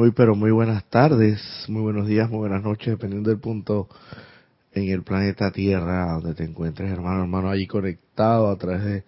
[0.00, 3.86] Muy, pero muy buenas tardes, muy buenos días, muy buenas noches, dependiendo del punto
[4.72, 9.04] en el planeta Tierra donde te encuentres, hermano, hermano, allí conectado a través de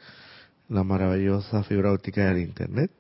[0.69, 2.91] la maravillosa fibra óptica del Internet.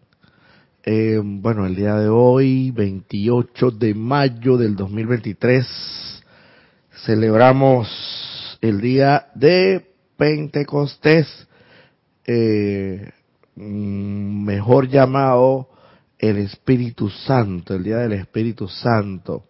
[0.85, 6.25] Eh, bueno, el día de hoy, 28 de mayo del 2023,
[7.05, 11.47] celebramos el día de Pentecostés,
[12.27, 13.11] eh,
[13.55, 15.72] mm, mejor llamado
[16.23, 19.47] el Espíritu Santo, el Día del Espíritu Santo.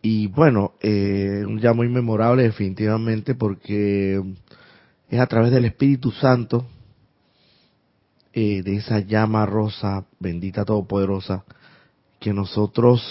[0.00, 4.22] Y bueno, eh, un día muy memorable definitivamente porque
[5.10, 6.64] es a través del Espíritu Santo,
[8.32, 11.44] eh, de esa llama rosa, bendita todopoderosa,
[12.20, 13.02] que nosotros,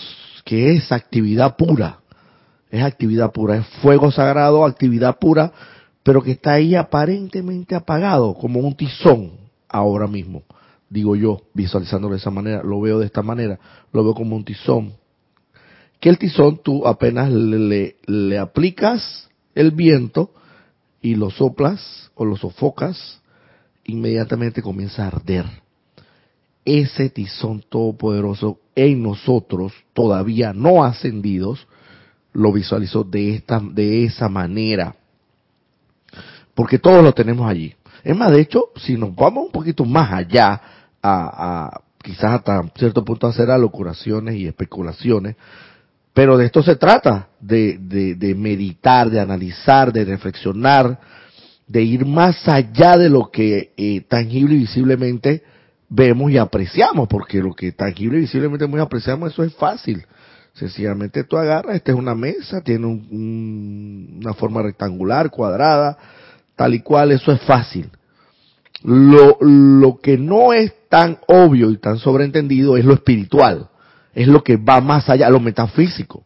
[0.45, 1.99] que es actividad pura,
[2.71, 5.51] es actividad pura, es fuego sagrado, actividad pura,
[6.01, 9.33] pero que está ahí aparentemente apagado, como un tizón
[9.67, 10.43] ahora mismo
[10.89, 13.59] digo yo, visualizándolo de esa manera, lo veo de esta manera,
[13.91, 14.93] lo veo como un tizón.
[15.99, 20.31] Que el tizón tú apenas le, aplicas el viento
[21.01, 23.21] y lo soplas o lo sofocas,
[23.85, 25.45] inmediatamente comienza a arder.
[26.65, 31.67] Ese tizón todopoderoso en nosotros, todavía no ascendidos,
[32.33, 34.95] lo visualizó de esta, de esa manera.
[36.53, 37.73] Porque todos lo tenemos allí.
[38.03, 40.61] Es más, de hecho, si nos vamos un poquito más allá,
[41.07, 45.35] a, quizás hasta cierto punto hacer alocuraciones y especulaciones,
[46.13, 50.99] pero de esto se trata, de, de, meditar, de analizar, de reflexionar,
[51.67, 55.43] de ir más allá de lo que eh, tangible y visiblemente
[55.89, 60.05] vemos y apreciamos, porque lo que tangible y visiblemente muy apreciamos, eso es fácil.
[60.53, 65.97] Sencillamente tú agarras, esta es una mesa, tiene una forma rectangular, cuadrada,
[66.55, 67.91] tal y cual, eso es fácil.
[68.81, 73.69] Lo que no es tan obvio y tan sobreentendido es lo espiritual,
[74.13, 76.23] es lo que va más allá, lo metafísico.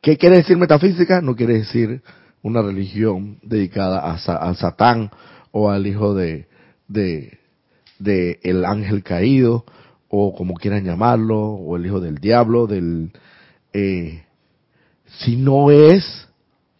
[0.00, 1.20] ¿Qué quiere decir metafísica?
[1.20, 2.02] No quiere decir
[2.42, 5.10] una religión dedicada a, al Satán
[5.50, 6.46] o al hijo de,
[6.88, 7.38] de,
[7.98, 9.64] de, el ángel caído
[10.08, 13.12] o como quieran llamarlo o el hijo del diablo del
[13.72, 14.24] eh,
[15.20, 16.28] si no es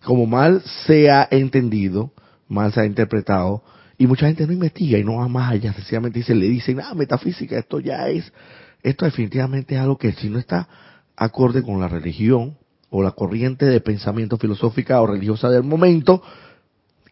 [0.05, 2.13] como mal se ha entendido
[2.47, 3.63] mal se ha interpretado
[4.04, 6.94] y mucha gente no investiga y no va más allá, sencillamente dice, le dicen, ah,
[6.94, 8.31] metafísica, esto ya es,
[8.82, 10.69] esto definitivamente es algo que si no está
[11.16, 12.59] acorde con la religión
[12.91, 16.22] o la corriente de pensamiento filosófica o religiosa del momento,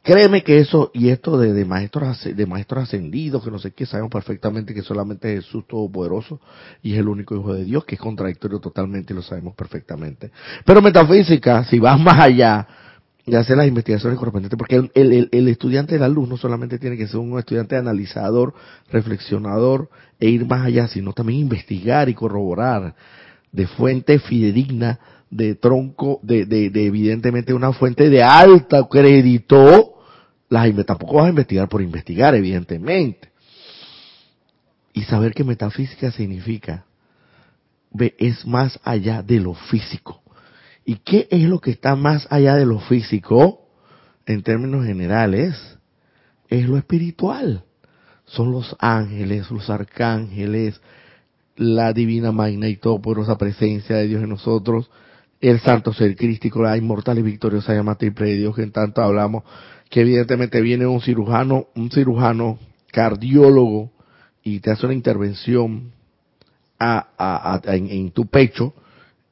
[0.02, 3.86] créeme que eso, y esto de, de maestros de maestros ascendidos, que no sé qué,
[3.86, 6.40] sabemos perfectamente que solamente Jesús Todopoderoso
[6.82, 10.30] y es el único Hijo de Dios, que es contradictorio totalmente y lo sabemos perfectamente.
[10.66, 12.68] Pero metafísica, si vas más allá,
[13.24, 16.96] y hacer las investigaciones correspondientes, porque el, el, estudiante de la luz no solamente tiene
[16.96, 18.52] que ser un estudiante analizador,
[18.90, 19.88] reflexionador
[20.18, 22.96] e ir más allá, sino también investigar y corroborar
[23.52, 24.98] de fuente fidedigna,
[25.30, 29.94] de tronco, de, de, de evidentemente una fuente de alta crédito,
[30.48, 33.30] las, tampoco vas a investigar por investigar, evidentemente.
[34.94, 36.84] Y saber que metafísica significa,
[38.18, 40.21] es más allá de lo físico
[40.84, 43.68] ¿Y qué es lo que está más allá de lo físico,
[44.26, 45.78] en términos generales?
[46.48, 47.64] Es lo espiritual.
[48.26, 50.80] Son los ángeles, los arcángeles,
[51.56, 54.90] la divina magna y todopoderosa presencia de Dios en nosotros,
[55.40, 59.02] el santo ser crístico, la inmortal y victoriosa llama triple de Dios que en tanto
[59.02, 59.42] hablamos,
[59.90, 62.58] que evidentemente viene un cirujano, un cirujano
[62.92, 63.90] cardiólogo
[64.44, 65.92] y te hace una intervención
[66.78, 68.72] a, en, tu pecho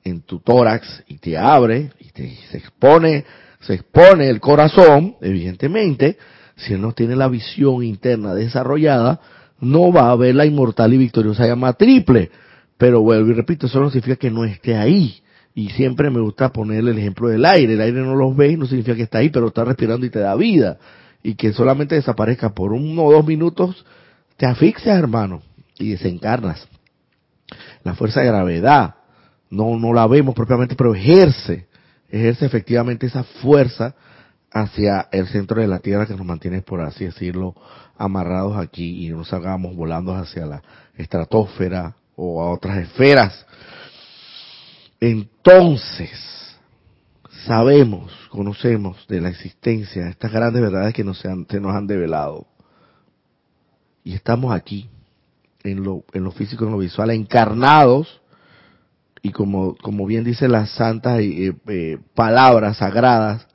[0.04, 3.24] en tu tórax y te abre y te, se expone,
[3.60, 6.16] se expone el corazón, evidentemente,
[6.56, 9.20] si él no tiene la visión interna desarrollada,
[9.60, 12.30] no va a ver la inmortal y victoriosa llama triple.
[12.76, 15.22] Pero vuelvo y repito, eso no significa que no esté ahí.
[15.54, 17.74] Y siempre me gusta ponerle el ejemplo del aire.
[17.74, 20.20] El aire no lo ves, no significa que está ahí, pero está respirando y te
[20.20, 20.78] da vida.
[21.22, 23.84] Y que solamente desaparezca por uno o dos minutos,
[24.36, 25.42] te asfixias, hermano,
[25.78, 26.66] y desencarnas.
[27.84, 28.94] La fuerza de gravedad,
[29.50, 31.66] no, no la vemos propiamente, pero ejerce,
[32.08, 33.94] ejerce efectivamente esa fuerza
[34.52, 37.54] hacia el centro de la Tierra que nos mantiene, por así decirlo,
[37.98, 40.62] amarrados aquí y no salgamos volando hacia la
[40.96, 43.46] estratosfera o a otras esferas.
[45.00, 46.10] Entonces,
[47.46, 52.46] sabemos, conocemos de la existencia de estas grandes verdades que nos, se nos han develado.
[54.04, 54.88] Y estamos aquí,
[55.62, 58.19] en lo, en lo físico, en lo visual, encarnados
[59.22, 63.46] y como, como bien dice las santas eh, eh, palabras sagradas,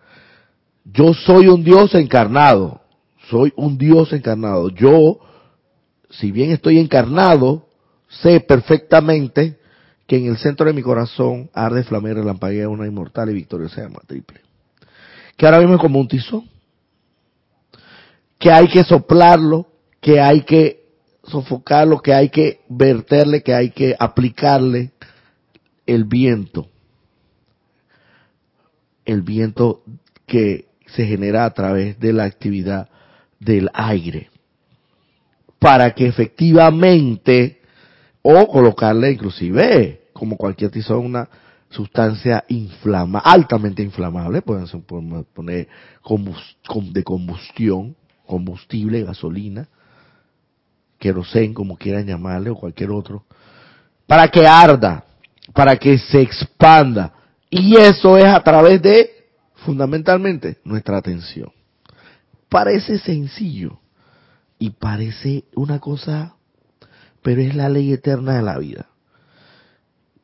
[0.86, 2.82] yo soy un Dios encarnado,
[3.30, 4.70] soy un Dios encarnado.
[4.70, 5.20] Yo,
[6.12, 7.68] si bien estoy encarnado,
[8.08, 9.58] sé perfectamente
[10.06, 14.02] que en el centro de mi corazón arde flamea relampaguea una inmortal y victoriosa llama
[14.06, 14.42] triple.
[15.36, 16.48] Que ahora mismo es como un tizón.
[18.38, 19.68] Que hay que soplarlo,
[20.00, 20.86] que hay que
[21.24, 24.92] sofocarlo, que hay que verterle, que hay que aplicarle
[25.86, 26.68] el viento.
[29.06, 29.84] El viento
[30.26, 32.90] que se genera a través de la actividad
[33.40, 34.30] del aire.
[35.60, 37.62] Para que efectivamente,
[38.22, 41.30] o colocarle inclusive, como cualquier tizón, una
[41.70, 44.68] sustancia inflama, altamente inflamable, pueden
[45.34, 45.68] poner
[46.92, 47.96] de combustión,
[48.26, 49.68] combustible, gasolina,
[51.00, 53.26] querosén, como quieran llamarle, o cualquier otro,
[54.08, 55.05] para que arda,
[55.54, 57.14] para que se expanda.
[57.50, 59.10] Y eso es a través de,
[59.56, 61.52] fundamentalmente, nuestra atención.
[62.50, 63.80] Parece sencillo
[64.60, 66.36] y parece una cosa,
[67.22, 68.90] pero es la ley eterna de la vida.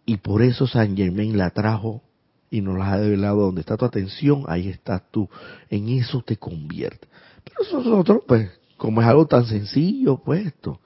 [0.06, 2.02] Y por eso San Germain la trajo
[2.50, 5.30] y nos la ha develado donde está tu atención, ahí estás tú.
[5.70, 7.08] En eso te convierte.
[7.44, 10.82] Pero nosotros, pues, como es algo tan sencillo, pues esto,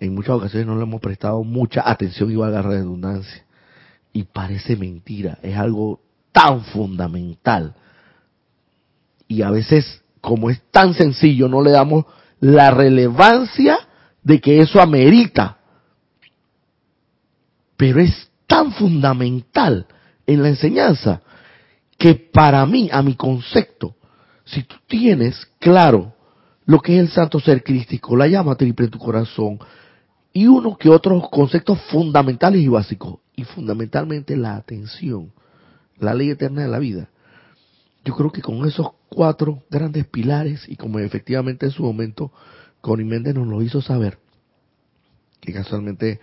[0.00, 3.44] en muchas ocasiones no le hemos prestado mucha atención y valga la redundancia.
[4.12, 6.00] Y parece mentira, es algo
[6.32, 7.74] tan fundamental.
[9.26, 12.04] Y a veces, como es tan sencillo, no le damos
[12.40, 13.78] la relevancia
[14.22, 15.58] de que eso amerita.
[17.76, 19.86] Pero es tan fundamental
[20.26, 21.22] en la enseñanza
[21.96, 23.96] que para mí, a mi concepto,
[24.44, 26.14] si tú tienes claro
[26.64, 29.58] lo que es el santo ser crístico, la llama triple en tu corazón
[30.38, 35.32] y uno que otros conceptos fundamentales y básicos, y fundamentalmente la atención,
[35.98, 37.08] la ley eterna de la vida.
[38.04, 42.30] Yo creo que con esos cuatro grandes pilares, y como efectivamente en su momento
[42.80, 44.20] Connie Méndez nos lo hizo saber,
[45.40, 46.20] que casualmente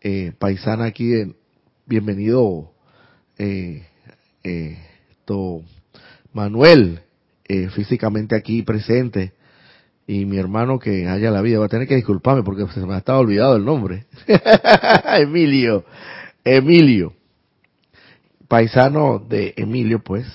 [0.00, 1.34] eh, paisana aquí,
[1.86, 2.70] bienvenido
[3.36, 3.84] eh,
[4.44, 4.78] eh,
[6.32, 7.00] Manuel,
[7.48, 9.32] eh, físicamente aquí presente,
[10.06, 12.94] y mi hermano que haya la vida va a tener que disculparme porque se me
[12.94, 14.06] ha estado olvidado el nombre.
[15.18, 15.84] Emilio,
[16.44, 17.12] Emilio,
[18.46, 20.26] paisano de Emilio, pues,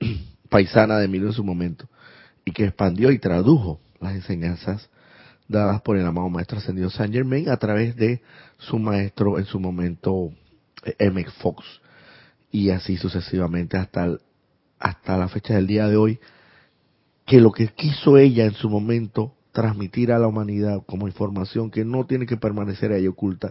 [0.48, 1.88] paisana de Emilio en su momento,
[2.44, 4.90] y que expandió y tradujo las enseñanzas
[5.46, 8.22] dadas por el amado maestro ascendido Saint Germain a través de
[8.58, 10.32] su maestro en su momento,
[10.98, 11.24] M.
[11.40, 11.64] Fox,
[12.50, 14.16] y así sucesivamente hasta,
[14.80, 16.18] hasta la fecha del día de hoy,
[17.32, 21.82] que lo que quiso ella en su momento transmitir a la humanidad como información que
[21.82, 23.50] no tiene que permanecer ahí oculta,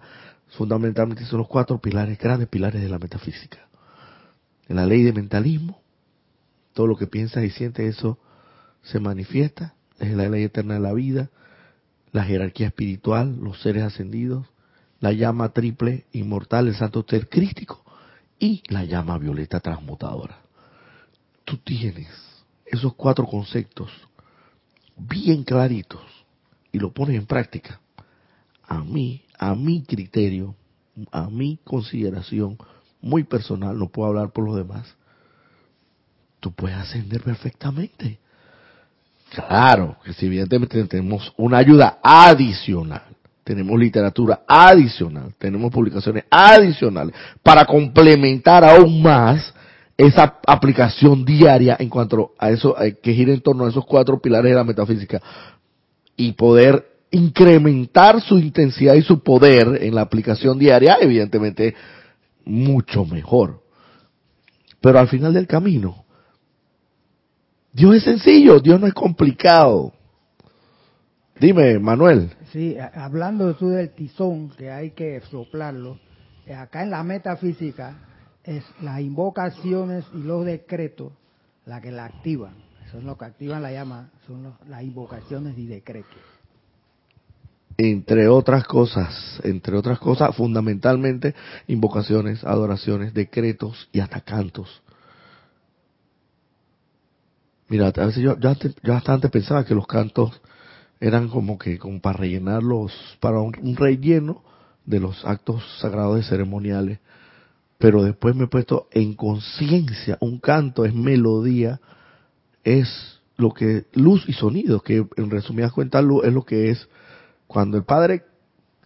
[0.50, 3.58] fundamentalmente son los cuatro pilares, grandes pilares de la metafísica.
[4.68, 5.82] En la ley de mentalismo,
[6.74, 8.20] todo lo que piensas y sientes, eso
[8.84, 11.32] se manifiesta, es la ley eterna de la vida,
[12.12, 14.46] la jerarquía espiritual, los seres ascendidos,
[15.00, 17.84] la llama triple inmortal, el santo ser crístico
[18.38, 20.38] y la llama violeta transmutadora.
[21.46, 22.31] Tú tienes
[22.72, 23.92] esos cuatro conceptos
[24.96, 26.02] bien claritos
[26.72, 27.80] y lo pones en práctica,
[28.64, 30.56] a mí, a mi criterio,
[31.12, 32.58] a mi consideración
[33.02, 34.96] muy personal, no puedo hablar por los demás,
[36.40, 38.20] tú puedes ascender perfectamente.
[39.32, 43.04] Claro, que si evidentemente tenemos una ayuda adicional,
[43.44, 49.54] tenemos literatura adicional, tenemos publicaciones adicionales para complementar aún más
[49.98, 54.20] esa aplicación diaria en cuanto a eso, eh, que gira en torno a esos cuatro
[54.20, 55.22] pilares de la metafísica
[56.16, 61.76] y poder incrementar su intensidad y su poder en la aplicación diaria, evidentemente
[62.46, 63.62] mucho mejor.
[64.80, 66.06] Pero al final del camino,
[67.74, 69.94] Dios es sencillo, Dios no es complicado.
[71.40, 72.32] Dime, Manuel.
[72.52, 76.00] Sí, hablando tú del tizón, que hay que soplarlo,
[76.46, 78.11] eh, acá en la metafísica
[78.44, 81.12] es las invocaciones y los decretos
[81.66, 82.56] la que la activan.
[82.92, 86.18] Son los que activan la llama, son las invocaciones y decretos.
[87.78, 91.34] Entre otras cosas, entre otras cosas, fundamentalmente
[91.68, 94.82] invocaciones, adoraciones, decretos y hasta cantos.
[97.70, 100.42] Mira, a veces yo, yo, hasta antes pensaba que los cantos
[101.00, 104.44] eran como que como para rellenarlos, para un relleno
[104.86, 107.00] de los actos sagrados y ceremoniales
[107.82, 111.82] pero después me he puesto en conciencia, un canto es melodía,
[112.64, 116.88] es lo que, luz y sonido, que en resumidas cuentas luz es lo que es
[117.48, 118.24] cuando el Padre,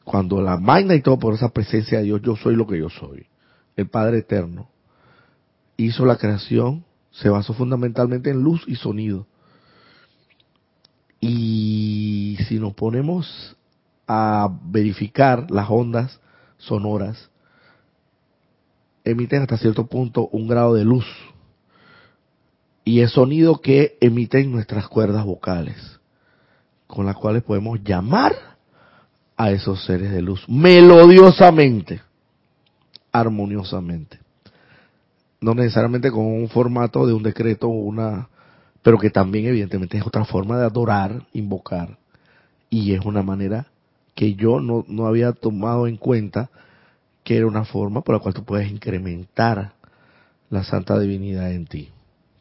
[0.06, 2.90] cuando la magna y todo por esa presencia de Dios, yo soy lo que yo
[2.90, 3.28] soy,
[3.76, 4.70] el Padre eterno,
[5.76, 9.28] hizo la creación, se basó fundamentalmente en luz y sonido.
[11.20, 13.58] Y si nos ponemos
[14.08, 16.22] a verificar las ondas
[16.58, 17.30] sonoras,
[19.06, 21.06] emiten hasta cierto punto un grado de luz.
[22.84, 26.00] Y es sonido que emiten nuestras cuerdas vocales,
[26.88, 28.34] con las cuales podemos llamar
[29.38, 32.02] a esos seres de luz melodiosamente,
[33.12, 34.20] armoniosamente.
[35.42, 38.30] No necesariamente con un formato de un decreto una,
[38.82, 41.98] pero que también evidentemente es otra forma de adorar, invocar,
[42.70, 43.68] y es una manera
[44.16, 46.50] que yo no, no había tomado en cuenta
[47.26, 49.74] que era una forma por la cual tú puedes incrementar
[50.52, 51.90] la santa divinidad en ti.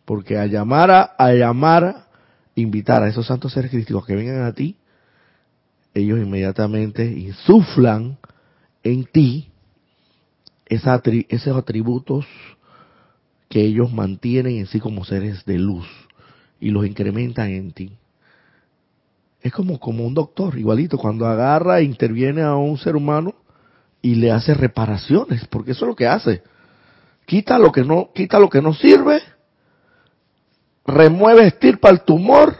[0.05, 2.05] Porque a llamar a, a llamar,
[2.55, 4.77] invitar a esos santos seres crísticos que vengan a ti,
[5.95, 8.19] ellos inmediatamente insuflan
[8.83, 9.51] en ti
[10.67, 12.27] esos atributos
[13.49, 15.87] que ellos mantienen en sí como seres de luz
[16.61, 17.93] y los incrementan en ti.
[19.41, 23.35] Es como, como un doctor, igualito, cuando agarra e interviene a un ser humano
[24.05, 26.43] y le hace reparaciones, porque eso es lo que hace.
[27.25, 29.23] Quita lo que no, quita lo que no sirve,
[30.87, 32.55] remueve, estirpa el tumor,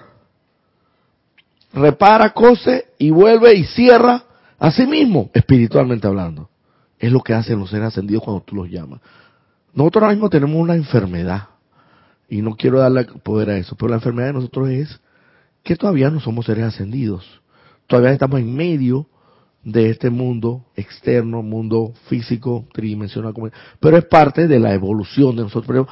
[1.75, 4.25] repara, cose y vuelve y cierra
[4.59, 6.49] a sí mismo, espiritualmente hablando.
[6.99, 9.03] Es lo que hacen los seres ascendidos cuando tú los llamas.
[9.75, 11.49] Nosotros ahora mismo tenemos una enfermedad
[12.27, 14.99] y no quiero darle poder a eso, pero la enfermedad de nosotros es
[15.63, 17.43] que todavía no somos seres ascendidos.
[17.87, 19.09] Todavía estamos en medio
[19.65, 23.35] de este mundo externo, mundo físico, tridimensional,
[23.81, 25.67] pero es parte de la evolución de nosotros.
[25.67, 25.89] Pero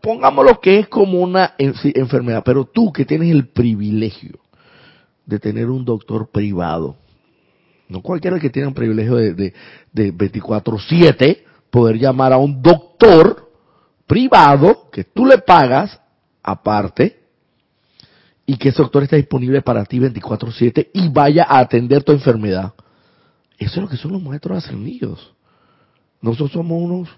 [0.00, 4.40] pongámoslo que es como una enfermedad, pero tú que tienes el privilegio
[5.24, 6.96] de tener un doctor privado,
[7.88, 9.54] no cualquiera que tiene un privilegio de, de,
[9.92, 11.38] de 24/7,
[11.70, 13.50] poder llamar a un doctor
[14.06, 16.00] privado que tú le pagas
[16.42, 17.20] aparte
[18.46, 22.74] y que ese doctor esté disponible para ti 24/7 y vaya a atender tu enfermedad.
[23.58, 25.34] Eso es lo que son los maestros ascendidos.
[26.20, 27.08] Nosotros somos unos,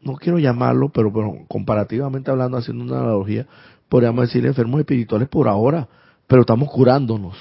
[0.00, 3.46] no quiero llamarlo, pero, pero comparativamente hablando, haciendo una analogía,
[3.88, 5.88] podríamos decir enfermos espirituales por ahora,
[6.26, 7.36] pero estamos curándonos.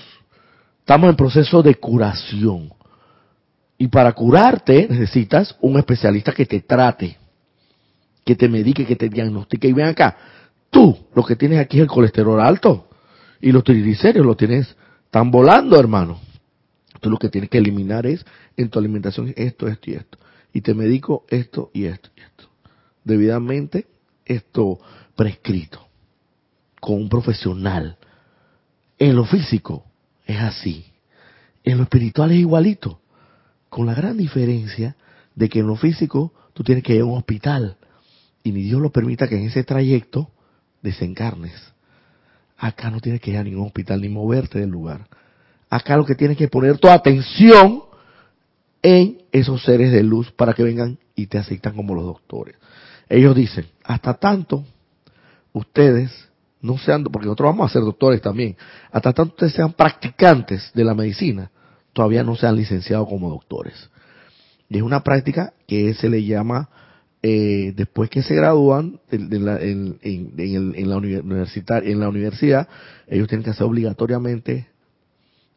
[0.80, 2.74] Estamos en proceso de curación.
[3.78, 7.18] Y para curarte necesitas un especialista que te trate,
[8.24, 9.68] que te medique, que te diagnostique.
[9.68, 10.16] Y ven acá,
[10.70, 12.88] tú lo que tienes aquí es el colesterol alto
[13.42, 16.20] y los triglicéridos lo tienes, están volando, hermano.
[17.04, 20.18] Tú lo que tienes que eliminar es en tu alimentación esto, esto y esto.
[20.54, 22.50] Y te medico esto y esto y esto.
[23.04, 23.88] Debidamente
[24.24, 24.80] esto
[25.14, 25.86] prescrito
[26.80, 27.98] con un profesional.
[28.98, 29.84] En lo físico
[30.26, 30.86] es así.
[31.66, 33.02] En lo espiritual es igualito.
[33.68, 34.96] Con la gran diferencia
[35.36, 37.76] de que en lo físico tú tienes que ir a un hospital
[38.44, 40.32] y ni Dios lo permita que en ese trayecto
[40.82, 41.74] desencarnes.
[42.58, 45.10] Acá no tienes que ir a ningún hospital ni moverte del lugar.
[45.74, 47.82] Acá lo que tienes que poner tu atención
[48.84, 52.58] en esos seres de luz para que vengan y te aceptan como los doctores.
[53.10, 54.64] Ellos dicen, hasta tanto
[55.52, 56.12] ustedes
[56.62, 58.56] no sean, porque nosotros vamos a ser doctores también,
[58.92, 61.50] hasta tanto ustedes sean practicantes de la medicina,
[61.92, 63.90] todavía no se han licenciado como doctores.
[64.70, 66.70] Y es una práctica que se le llama,
[67.24, 70.90] eh, después que se gradúan la en
[72.00, 72.68] la universidad,
[73.08, 74.68] ellos tienen que hacer obligatoriamente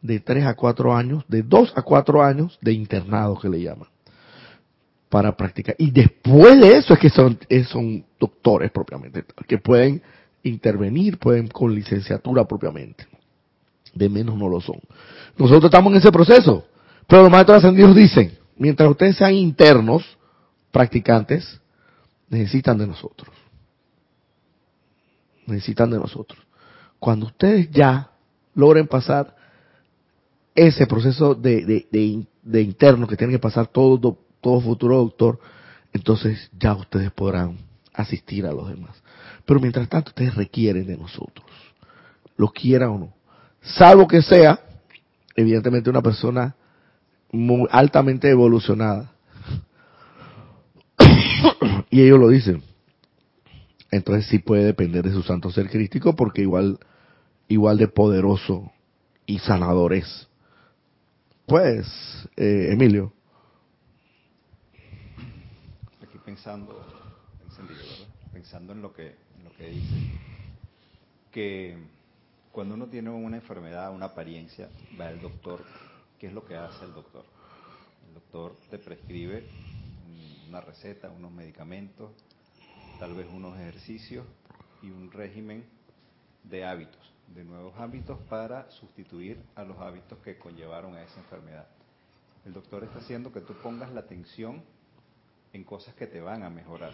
[0.02, 3.88] de 3 a 4 años, de 2 a 4 años de internado que le llaman,
[5.08, 5.74] para practicar.
[5.78, 7.38] Y después de eso es que son,
[7.68, 10.02] son doctores propiamente, que pueden
[10.42, 13.06] intervenir, pueden con licenciatura propiamente.
[13.94, 14.80] De menos no lo son.
[15.36, 16.66] Nosotros estamos en ese proceso,
[17.06, 20.18] pero los maestros ascendidos dicen, mientras ustedes sean internos,
[20.70, 21.60] practicantes,
[22.28, 23.34] necesitan de nosotros.
[25.46, 26.40] Necesitan de nosotros.
[26.98, 28.10] Cuando ustedes ya
[28.54, 29.35] logren pasar
[30.56, 31.86] ese proceso de,
[32.42, 35.38] de, interno que tiene que pasar todo, todo futuro doctor,
[35.92, 37.58] entonces ya ustedes podrán
[37.92, 38.96] asistir a los demás.
[39.44, 41.46] Pero mientras tanto ustedes requieren de nosotros,
[42.36, 43.14] lo quieran o no.
[43.60, 44.60] Salvo que sea,
[45.34, 46.56] evidentemente, una persona
[47.30, 49.12] muy altamente evolucionada.
[51.90, 52.62] y ellos lo dicen.
[53.90, 56.78] Entonces sí puede depender de su santo ser crístico porque igual,
[57.48, 58.72] igual de poderoso
[59.26, 60.28] y sanador es.
[61.46, 61.86] Pues,
[62.36, 63.12] eh, Emilio.
[66.02, 66.84] Aquí pensando,
[68.32, 69.94] pensando en lo que, en lo que dice,
[71.30, 71.78] que
[72.50, 74.68] cuando uno tiene una enfermedad, una apariencia,
[75.00, 75.62] va al doctor,
[76.18, 77.24] ¿qué es lo que hace el doctor?
[78.08, 79.44] El doctor te prescribe
[80.48, 82.10] una receta, unos medicamentos,
[82.98, 84.26] tal vez unos ejercicios
[84.82, 85.64] y un régimen
[86.42, 91.66] de hábitos de nuevos hábitos para sustituir a los hábitos que conllevaron a esa enfermedad.
[92.44, 94.62] El doctor está haciendo que tú pongas la atención
[95.52, 96.92] en cosas que te van a mejorar.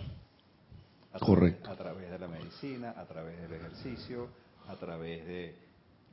[1.13, 1.63] A Correcto.
[1.63, 4.29] Través, a través de la medicina, a través del ejercicio,
[4.69, 5.55] a través de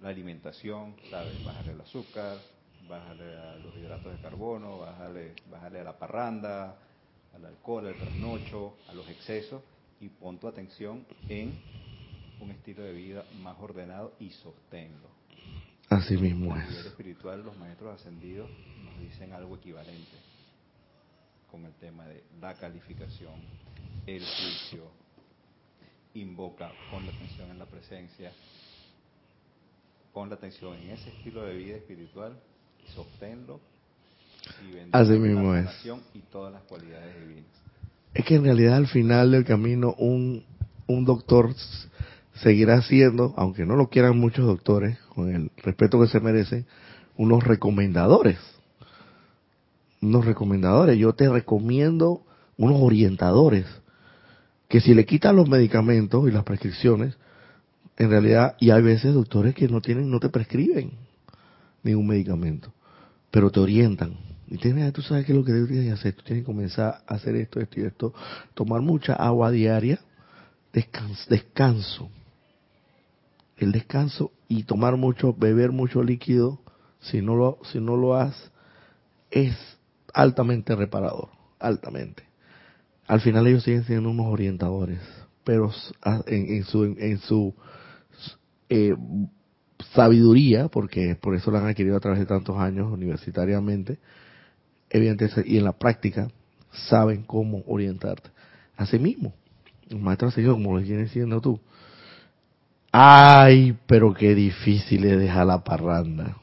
[0.01, 1.43] la alimentación, ¿sabes?
[1.45, 2.37] Bájale el azúcar,
[2.87, 6.77] bájale a los hidratos de carbono, bájale, bájale a la parranda,
[7.33, 9.61] al alcohol, al trasnocho, a los excesos
[10.01, 11.57] y pon tu atención en
[12.41, 15.07] un estilo de vida más ordenado y sosténlo.
[15.89, 16.85] Así mismo A nivel es.
[16.85, 18.49] espiritual, los maestros ascendidos
[18.83, 20.17] nos dicen algo equivalente
[21.49, 23.33] con el tema de la calificación,
[24.05, 24.83] el juicio,
[26.13, 28.31] invoca, pon la atención en la presencia,
[30.13, 32.39] pon la atención en ese estilo de vida espiritual,
[32.95, 33.59] sosténlo
[34.71, 35.85] y Así mismo la es.
[36.13, 37.49] y todas las cualidades divinas.
[38.13, 40.43] Es que en realidad al final del camino un,
[40.87, 41.53] un doctor
[42.41, 46.65] seguirá siendo, aunque no lo quieran muchos doctores, con el respeto que se merecen,
[47.17, 48.37] unos recomendadores.
[50.01, 50.97] Unos recomendadores.
[50.97, 52.23] Yo te recomiendo
[52.57, 53.65] unos orientadores.
[54.67, 57.17] Que si le quitan los medicamentos y las prescripciones,
[57.97, 60.91] en realidad, y hay veces doctores que no tienen, no te prescriben
[61.83, 62.71] ningún medicamento,
[63.31, 64.15] pero te orientan.
[64.47, 66.13] Y tienes, tú sabes qué es lo que deberías hacer.
[66.13, 68.13] Tú tienes que comenzar a hacer esto, esto y esto.
[68.53, 69.99] Tomar mucha agua diaria,
[70.73, 72.09] descanso.
[73.59, 76.61] El descanso y tomar mucho, beber mucho líquido,
[77.01, 78.51] si no lo, si no lo haces,
[79.31, 79.53] es
[80.13, 81.27] altamente reparador,
[81.59, 82.23] altamente.
[83.05, 85.01] Al final ellos siguen siendo unos orientadores,
[85.43, 85.71] pero
[86.27, 87.53] en, su, en su
[88.69, 88.95] eh,
[89.93, 93.99] sabiduría, porque por eso la han adquirido a través de tantos años universitariamente,
[94.89, 96.29] evidentemente, y en la práctica,
[96.71, 98.29] saben cómo orientarte.
[98.77, 99.33] Así mismo,
[99.89, 101.59] el maestro ascendido, como lo vienes diciendo tú,
[103.01, 106.35] ay, pero qué difícil es dejar la parranda.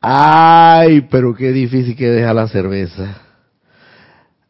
[0.00, 3.16] Ay, pero qué difícil que dejar la cerveza.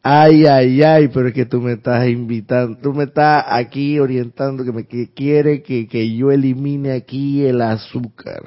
[0.02, 4.62] Ay, ay, ay, pero es que tú me estás invitando, tú me estás aquí orientando
[4.62, 8.42] que me quiere que yo elimine aquí el azúcar.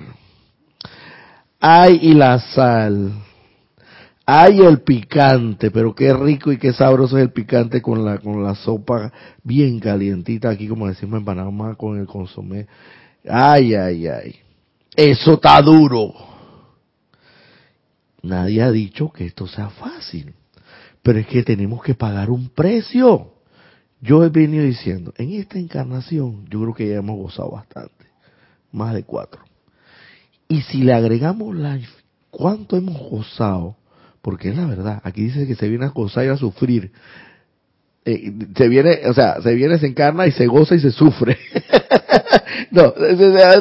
[1.60, 3.14] Ay, y la sal.
[4.30, 8.44] Ay, el picante, pero qué rico y qué sabroso es el picante con la, con
[8.44, 12.68] la sopa bien calientita aquí, como decimos en Panamá, con el consomé.
[13.26, 14.36] Ay, ay, ay.
[14.94, 16.14] Eso está duro.
[18.22, 20.34] Nadie ha dicho que esto sea fácil.
[21.02, 23.32] Pero es que tenemos que pagar un precio.
[24.02, 28.08] Yo he venido diciendo, en esta encarnación, yo creo que ya hemos gozado bastante.
[28.74, 29.40] Más de cuatro.
[30.50, 31.80] Y si le agregamos la,
[32.30, 33.78] cuánto hemos gozado,
[34.28, 36.92] porque es la verdad, aquí dice que se viene a gozar y a sufrir.
[38.04, 41.38] Eh, se viene, o sea, se viene, se encarna y se goza y se sufre.
[42.72, 42.94] no,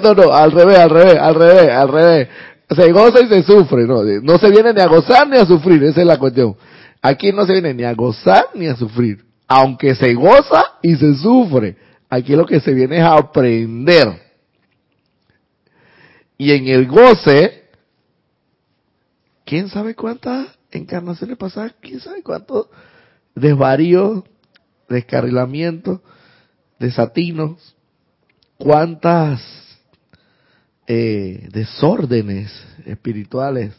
[0.03, 2.29] no, no, al revés, al revés, al revés, al revés.
[2.69, 5.85] Se goza y se sufre, no, no se viene ni a gozar ni a sufrir,
[5.85, 6.57] esa es la cuestión.
[7.01, 11.15] Aquí no se viene ni a gozar ni a sufrir, aunque se goza y se
[11.15, 11.77] sufre.
[12.11, 14.21] Aquí lo que se viene es a aprender.
[16.37, 17.67] Y en el goce,
[19.45, 21.75] ¿quién sabe cuántas encarnaciones pasadas?
[21.81, 22.69] ¿Quién sabe cuántos
[23.35, 24.25] desvaríos,
[24.89, 26.01] descarrilamientos,
[26.79, 27.77] desatinos,
[28.59, 29.41] cuántas
[30.87, 32.53] eh, desórdenes
[32.85, 33.75] espirituales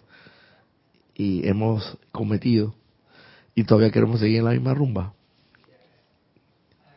[1.16, 2.76] y hemos cometido
[3.56, 5.14] y todavía queremos seguir en la misma rumba.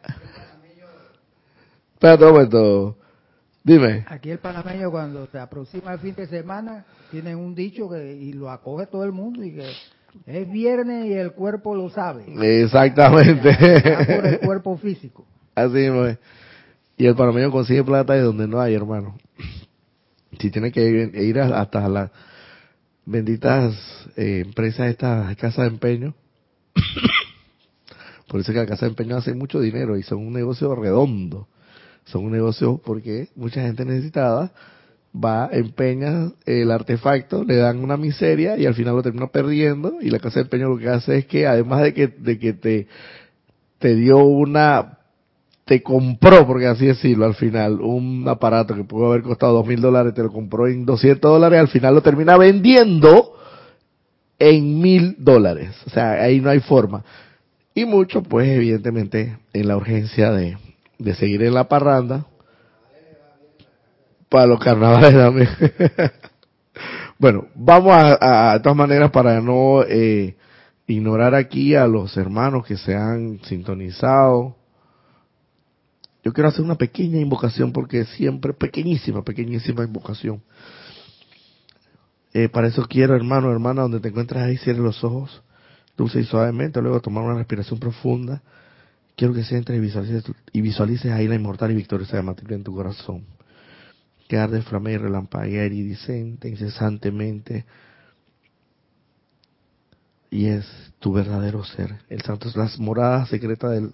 [1.94, 2.99] Espérate un momento.
[3.62, 4.04] Dime.
[4.08, 8.32] Aquí el panameño cuando se aproxima el fin de semana tienen un dicho que y
[8.32, 9.70] lo acoge todo el mundo y que
[10.26, 12.24] es viernes y el cuerpo lo sabe.
[12.62, 13.54] Exactamente.
[14.16, 15.26] Por el cuerpo físico.
[15.54, 16.18] Así es.
[16.96, 19.16] Y el panameño consigue plata de donde no hay, hermano.
[20.38, 22.10] Si tiene que ir, ir a- hasta las
[23.04, 23.74] benditas
[24.16, 26.14] eh, empresas, estas casas de empeño.
[28.28, 30.74] Por eso es que la casa de empeño hace mucho dinero y son un negocio
[30.74, 31.48] redondo.
[32.04, 34.52] Son un negocio porque mucha gente necesitada
[35.14, 39.98] va, empeña el artefacto, le dan una miseria y al final lo termina perdiendo.
[40.00, 42.52] Y la casa de empeño lo que hace es que además de que, de que
[42.52, 42.86] te,
[43.78, 44.98] te dio una
[45.70, 49.80] te compró, porque así decirlo, al final, un aparato que pudo haber costado dos mil
[49.80, 53.36] dólares, te lo compró en 200 dólares, al final lo termina vendiendo
[54.36, 55.76] en mil dólares.
[55.86, 57.04] O sea, ahí no hay forma.
[57.72, 60.56] Y mucho, pues, evidentemente, en la urgencia de,
[61.00, 62.26] de seguir en la parranda,
[64.28, 65.48] para los carnavales también.
[67.18, 70.36] bueno, vamos a, todas maneras, para no eh,
[70.86, 74.56] ignorar aquí a los hermanos que se han sintonizado,
[76.22, 80.42] yo quiero hacer una pequeña invocación porque siempre, pequeñísima, pequeñísima invocación.
[82.34, 85.42] Eh, para eso quiero, hermano, hermana, donde te encuentras ahí, cierre los ojos.
[85.96, 88.42] dulce y suavemente, luego tomar una respiración profunda.
[89.20, 93.26] Quiero que y visualices, y visualices ahí la inmortal y victoriosa Matilde en tu corazón.
[94.26, 97.66] Que arde, flamea y relampaguea iridiscente, incesantemente.
[100.30, 100.66] Y es
[101.00, 101.98] tu verdadero ser.
[102.08, 103.90] El santo es las moradas secretas del,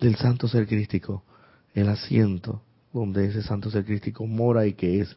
[0.00, 1.22] del santo ser crístico.
[1.72, 2.60] El asiento
[2.92, 5.16] donde ese santo ser crístico mora y que es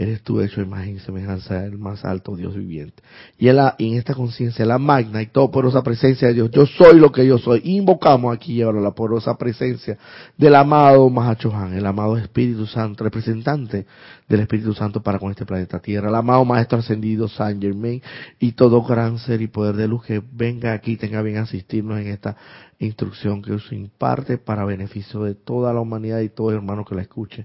[0.00, 3.02] Eres tú hecho imagen y semejanza del más alto Dios viviente.
[3.36, 7.12] Y en, en esta conciencia, la magna y todopoderosa presencia de Dios, yo soy lo
[7.12, 7.60] que yo soy.
[7.64, 9.98] Invocamos aquí ahora la poderosa presencia
[10.38, 13.84] del amado Mahachohan, el amado Espíritu Santo, representante
[14.26, 18.00] del Espíritu Santo para con este planeta Tierra, el amado Maestro Ascendido San Germain
[18.38, 22.06] y todo gran ser y poder de luz que venga aquí, tenga bien asistirnos en
[22.06, 22.38] esta
[22.78, 27.02] instrucción que os imparte para beneficio de toda la humanidad y todo hermano que la
[27.02, 27.44] escuche,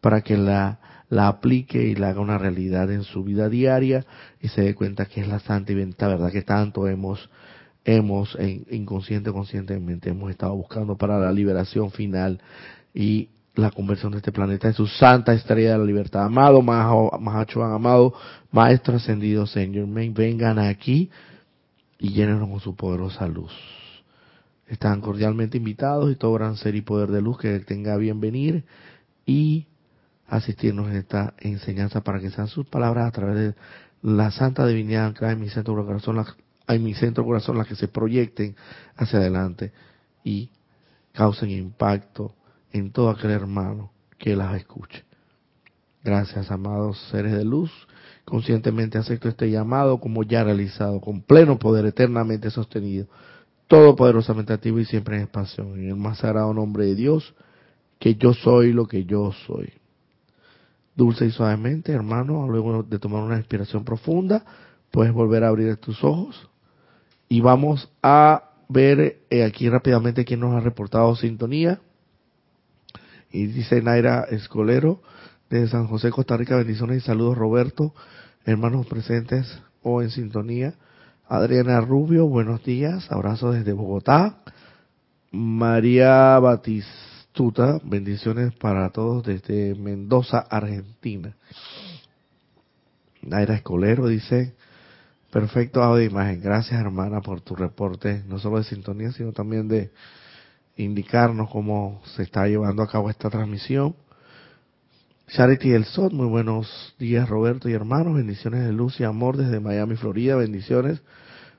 [0.00, 0.80] para que la
[1.12, 4.06] la aplique y la haga una realidad en su vida diaria
[4.40, 7.28] y se dé cuenta que es la santa y bendita verdad que tanto hemos
[7.84, 8.38] hemos
[8.70, 12.40] inconsciente conscientemente hemos estado buscando para la liberación final
[12.94, 16.24] y la conversión de este planeta en su santa estrella de la libertad.
[16.24, 18.14] Amado Mahachohan, amado
[18.50, 21.10] Maestro Ascendido Señor, vengan aquí
[21.98, 23.52] y llénenos con su poderosa luz.
[24.66, 28.64] Están cordialmente invitados y todo gran ser y poder de luz que tenga bien venir
[29.26, 29.66] y
[30.32, 33.54] asistirnos en esta enseñanza para que sean sus palabras a través de
[34.00, 36.24] la santa divinidad anclada en mi centro corazón,
[36.68, 38.56] en mi centro corazón las que se proyecten
[38.96, 39.72] hacia adelante
[40.24, 40.50] y
[41.12, 42.34] causen impacto
[42.72, 45.04] en todo aquel hermano que las escuche.
[46.02, 47.70] Gracias, amados seres de luz.
[48.24, 53.06] Conscientemente acepto este llamado como ya realizado, con pleno poder eternamente sostenido,
[53.66, 57.34] todopoderosamente activo y siempre en expansión, en el más sagrado nombre de Dios,
[57.98, 59.81] que yo soy lo que yo soy
[60.94, 64.44] dulce y suavemente, hermano, luego de tomar una inspiración profunda,
[64.90, 66.48] puedes volver a abrir tus ojos
[67.28, 71.80] y vamos a ver eh, aquí rápidamente quién nos ha reportado sintonía.
[73.30, 75.00] Y dice Naira Escolero
[75.48, 77.94] de San José, Costa Rica, bendiciones y saludos Roberto,
[78.44, 80.74] hermanos presentes o en sintonía.
[81.26, 84.42] Adriana Rubio, buenos días, abrazo desde Bogotá.
[85.30, 91.34] María Batista Tuta, bendiciones para todos desde Mendoza, Argentina.
[93.22, 94.54] Naira Escolero dice,
[95.30, 96.42] perfecto audio imagen.
[96.42, 99.92] Gracias hermana por tu reporte, no solo de sintonía, sino también de
[100.76, 103.96] indicarnos cómo se está llevando a cabo esta transmisión.
[105.28, 109.58] Charity del Sot, muy buenos días Roberto y hermanos, bendiciones de luz y amor desde
[109.58, 111.00] Miami, Florida, bendiciones.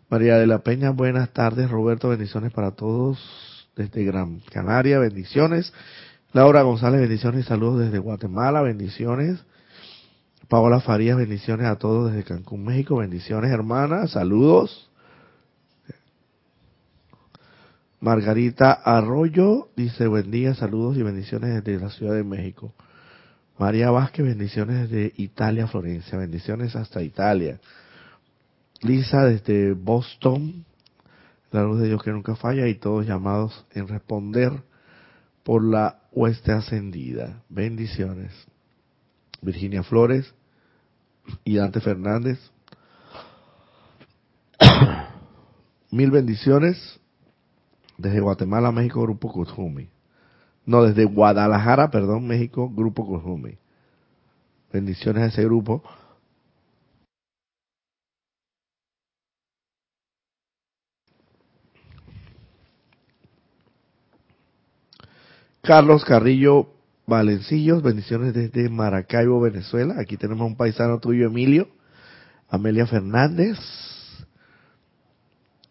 [0.08, 5.74] María de la Peña, buenas tardes Roberto, bendiciones para todos desde Gran Canaria, bendiciones.
[6.32, 9.44] Laura González, bendiciones y saludos desde Guatemala, bendiciones.
[10.48, 14.90] Paola Farías, bendiciones a todos desde Cancún, México, bendiciones hermanas, saludos.
[18.00, 22.74] Margarita Arroyo dice buen día, saludos y bendiciones desde la Ciudad de México.
[23.58, 27.60] María Vázquez, bendiciones desde Italia, Florencia, bendiciones hasta Italia.
[28.82, 30.66] Lisa desde Boston,
[31.54, 34.64] la luz de Dios que nunca falla y todos llamados en responder
[35.44, 37.44] por la hueste ascendida.
[37.50, 38.32] Bendiciones.
[39.42, 40.34] Virginia Flores
[41.44, 42.40] y Dante Fernández.
[45.92, 47.00] Mil bendiciones
[47.98, 49.90] desde Guatemala, México, Grupo Kuzumi.
[50.66, 53.58] No, desde Guadalajara, perdón, México, Grupo Kuzumi.
[54.72, 55.84] Bendiciones a ese grupo.
[65.66, 66.68] Carlos Carrillo
[67.08, 69.96] Valencillos, bendiciones desde Maracaibo, Venezuela.
[69.98, 71.70] Aquí tenemos un paisano tuyo, Emilio.
[72.50, 73.58] Amelia Fernández.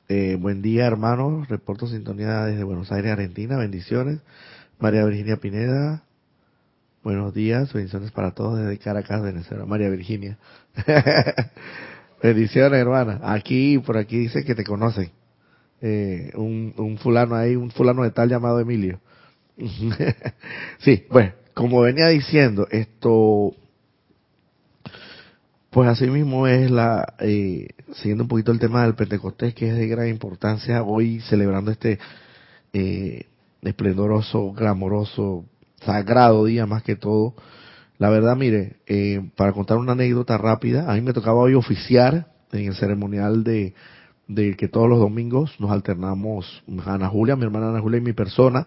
[0.09, 1.46] Eh, buen día, hermanos.
[1.50, 3.59] Reporto sintonía desde Buenos Aires, Argentina.
[3.59, 4.20] Bendiciones.
[4.78, 6.05] María Virginia Pineda.
[7.05, 7.70] Buenos días.
[7.74, 9.66] Bendiciones para todos desde Caracas, Venezuela.
[9.66, 10.38] María Virginia.
[12.22, 13.20] bendiciones, hermana.
[13.24, 15.11] Aquí, por aquí dice que te conocen.
[15.83, 18.98] Eh, un, un fulano ahí, un fulano de tal llamado Emilio.
[20.79, 23.55] sí, bueno, como venía diciendo, esto,
[25.70, 29.77] pues así mismo es la, eh, siguiendo un poquito el tema del Pentecostés, que es
[29.77, 31.98] de gran importancia hoy celebrando este
[32.72, 33.27] eh,
[33.62, 35.44] esplendoroso, glamoroso,
[35.85, 37.35] sagrado día más que todo.
[37.98, 42.33] La verdad, mire, eh, para contar una anécdota rápida, a mí me tocaba hoy oficiar
[42.51, 43.75] en el ceremonial de
[44.57, 48.66] que todos los domingos nos alternamos Ana Julia, mi hermana Ana Julia y mi persona,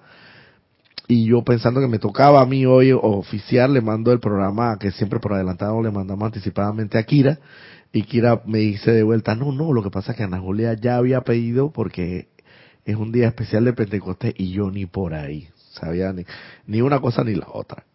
[1.08, 4.92] y yo pensando que me tocaba a mí hoy oficiar, le mando el programa que
[4.92, 7.40] siempre por adelantado le mandamos anticipadamente a Kira.
[7.92, 10.74] Y Kira me dice de vuelta, no, no, lo que pasa es que Ana Julia
[10.74, 12.28] ya había pedido porque
[12.86, 16.26] es un día especial de Pentecostés y yo ni por ahí, sabía ni,
[16.66, 17.86] ni una cosa ni la otra.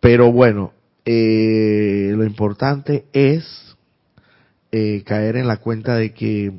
[0.00, 0.72] Pero bueno,
[1.04, 3.76] eh, lo importante es
[4.72, 6.52] eh, caer en la cuenta de que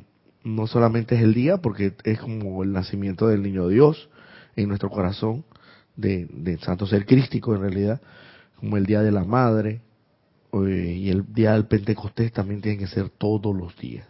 [0.43, 4.09] no solamente es el día, porque es como el nacimiento del niño Dios
[4.55, 5.45] en nuestro corazón,
[5.95, 8.01] de, santo ser crístico en realidad,
[8.55, 9.81] como el día de la madre,
[10.53, 14.07] eh, y el día del Pentecostés también tiene que ser todos los días.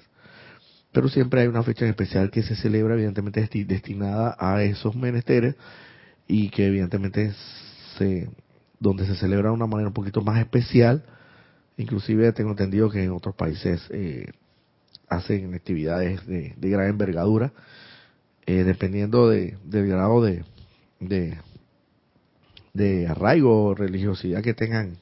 [0.92, 5.56] Pero siempre hay una fecha en especial que se celebra, evidentemente destinada a esos menesteres
[6.28, 7.34] y que evidentemente
[7.98, 8.30] se,
[8.80, 11.04] donde se celebra de una manera un poquito más especial.
[11.78, 14.32] Inclusive tengo entendido que en otros países eh,
[15.10, 17.52] hacen actividades de, gran envergadura,
[18.46, 20.44] eh, dependiendo de, del grado de,
[21.00, 21.38] de,
[22.74, 24.98] de arraigo o religiosidad que tengan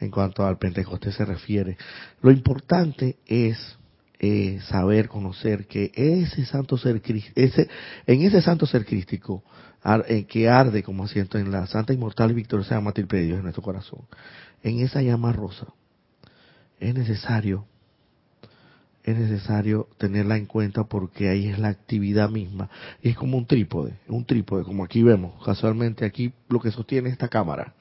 [0.00, 1.76] en cuanto al Pentecostés se refiere.
[2.22, 3.78] Lo importante es
[4.18, 7.00] eh, saber, conocer que ese santo ser
[7.34, 7.68] ese,
[8.06, 9.42] en ese santo ser crístico
[10.08, 13.44] eh, que arde como asiento en la santa inmortal y victoriosa llama de Dios en
[13.44, 14.00] nuestro corazón,
[14.62, 15.68] en esa llama rosa,
[16.78, 17.66] es necesario
[19.04, 22.68] es necesario tenerla en cuenta porque ahí es la actividad misma.
[23.02, 27.08] Y es como un trípode, un trípode, como aquí vemos, casualmente aquí lo que sostiene
[27.08, 27.74] esta cámara.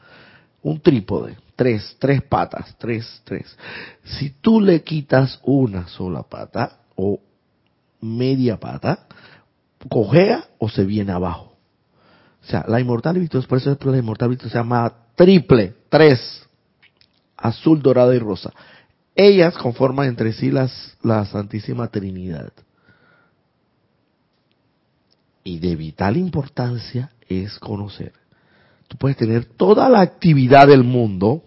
[0.62, 3.58] Un trípode, tres, tres patas, tres, tres.
[4.03, 7.19] Si tú le quitas una sola pata o
[8.01, 9.08] media pata,
[9.89, 11.55] cojea o se viene abajo.
[12.43, 16.47] O sea, la inmortal y por eso la inmortal se llama triple, tres,
[17.38, 18.51] azul, dorado y rosa.
[19.21, 22.53] Ellas conforman entre sí las, la Santísima Trinidad.
[25.43, 28.13] Y de vital importancia es conocer.
[28.88, 31.43] Tú puedes tener toda la actividad del mundo,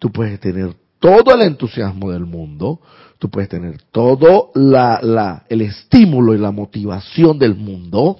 [0.00, 2.80] tú puedes tener todo el entusiasmo del mundo,
[3.20, 8.18] tú puedes tener todo la, la, el estímulo y la motivación del mundo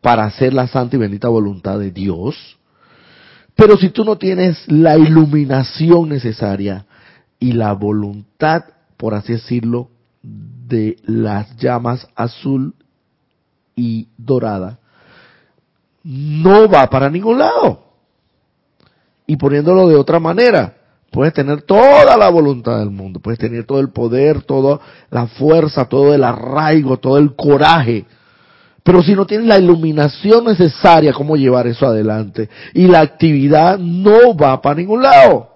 [0.00, 2.34] para hacer la santa y bendita voluntad de Dios,
[3.54, 6.86] pero si tú no tienes la iluminación necesaria,
[7.40, 8.64] y la voluntad,
[8.96, 9.88] por así decirlo,
[10.22, 12.74] de las llamas azul
[13.74, 14.78] y dorada,
[16.04, 17.82] no va para ningún lado.
[19.26, 20.74] Y poniéndolo de otra manera,
[21.10, 24.78] puedes tener toda la voluntad del mundo, puedes tener todo el poder, toda
[25.10, 28.04] la fuerza, todo el arraigo, todo el coraje.
[28.82, 32.50] Pero si no tienes la iluminación necesaria, ¿cómo llevar eso adelante?
[32.74, 35.49] Y la actividad no va para ningún lado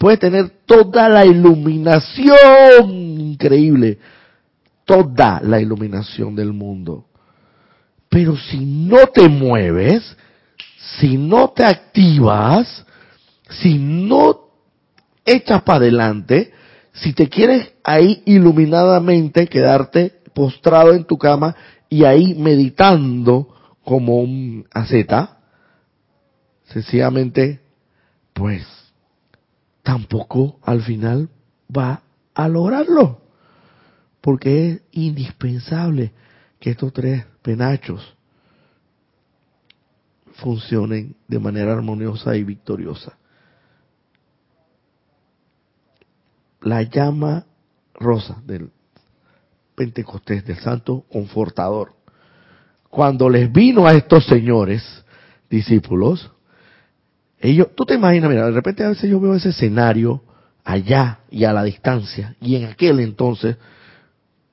[0.00, 3.98] puedes tener toda la iluminación increíble,
[4.86, 7.04] toda la iluminación del mundo.
[8.08, 10.16] Pero si no te mueves,
[10.98, 12.86] si no te activas,
[13.50, 14.48] si no
[15.26, 16.50] echas para adelante,
[16.94, 21.54] si te quieres ahí iluminadamente quedarte postrado en tu cama
[21.90, 25.40] y ahí meditando como un aceta,
[26.64, 27.60] sencillamente,
[28.32, 28.79] pues
[29.82, 31.28] tampoco al final
[31.74, 32.02] va
[32.34, 33.20] a lograrlo.
[34.20, 36.12] Porque es indispensable
[36.58, 38.16] que estos tres penachos
[40.34, 43.16] funcionen de manera armoniosa y victoriosa.
[46.60, 47.46] La llama
[47.94, 48.70] rosa del
[49.74, 51.94] Pentecostés, del Santo Confortador,
[52.90, 54.82] cuando les vino a estos señores
[55.48, 56.30] discípulos,
[57.40, 60.22] ellos, tú te imaginas, mira, de repente a veces yo veo ese escenario
[60.62, 63.56] allá y a la distancia y en aquel entonces,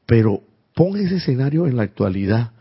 [0.06, 0.42] pero
[0.74, 2.52] pon ese escenario en la actualidad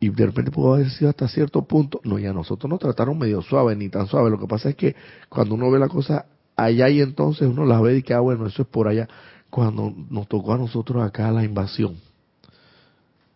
[0.00, 3.18] y de repente pudo haber sido hasta cierto punto, no, y a nosotros nos trataron
[3.18, 4.94] medio suave, ni tan suave, lo que pasa es que
[5.28, 8.46] cuando uno ve la cosa allá y entonces uno la ve y que, ah, bueno,
[8.46, 9.08] eso es por allá,
[9.48, 11.96] cuando nos tocó a nosotros acá la invasión.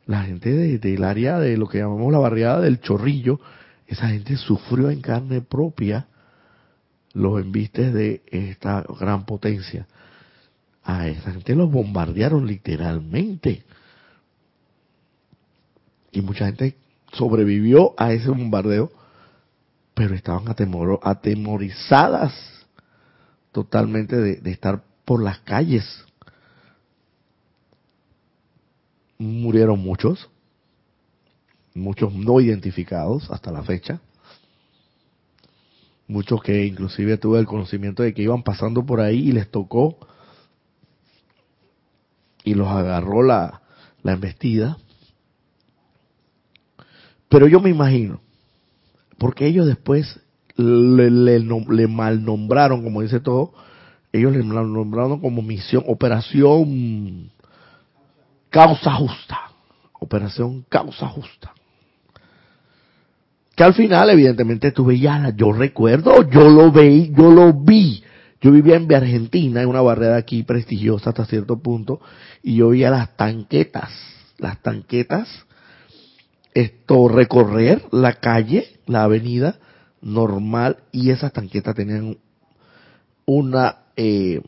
[0.05, 3.41] La gente del área de lo que llamamos la barriada del Chorrillo,
[3.93, 6.07] esa gente sufrió en carne propia
[7.13, 9.87] los embistes de esta gran potencia.
[10.83, 13.65] A esa gente los bombardearon literalmente.
[16.11, 16.77] Y mucha gente
[17.13, 18.91] sobrevivió a ese bombardeo,
[19.93, 20.45] pero estaban
[21.03, 22.33] atemorizadas
[23.53, 25.85] totalmente de, de estar por las calles.
[29.19, 30.31] Murieron muchos,
[31.75, 34.01] muchos no identificados hasta la fecha,
[36.07, 39.97] muchos que inclusive tuve el conocimiento de que iban pasando por ahí y les tocó
[42.45, 43.63] y los agarró la,
[44.03, 44.77] la embestida.
[47.29, 48.21] Pero yo me imagino,
[49.19, 50.21] porque ellos después
[50.57, 53.55] le, malnombraron, como dice todo,
[54.13, 57.31] ellos le nombraron como misión, operación
[58.51, 59.39] causa justa,
[59.99, 61.52] operación causa justa.
[63.55, 68.03] Que al final, evidentemente, tú veías, yo recuerdo, yo lo veí, yo lo vi.
[68.41, 72.01] Yo vivía en Argentina, en una barrera aquí prestigiosa hasta cierto punto,
[72.43, 73.91] y yo veía las tanquetas,
[74.39, 75.29] las tanquetas,
[76.53, 79.59] esto, recorrer la calle, la avenida
[80.01, 82.17] normal, y esas tanquetas tenían
[83.27, 84.43] una, eh,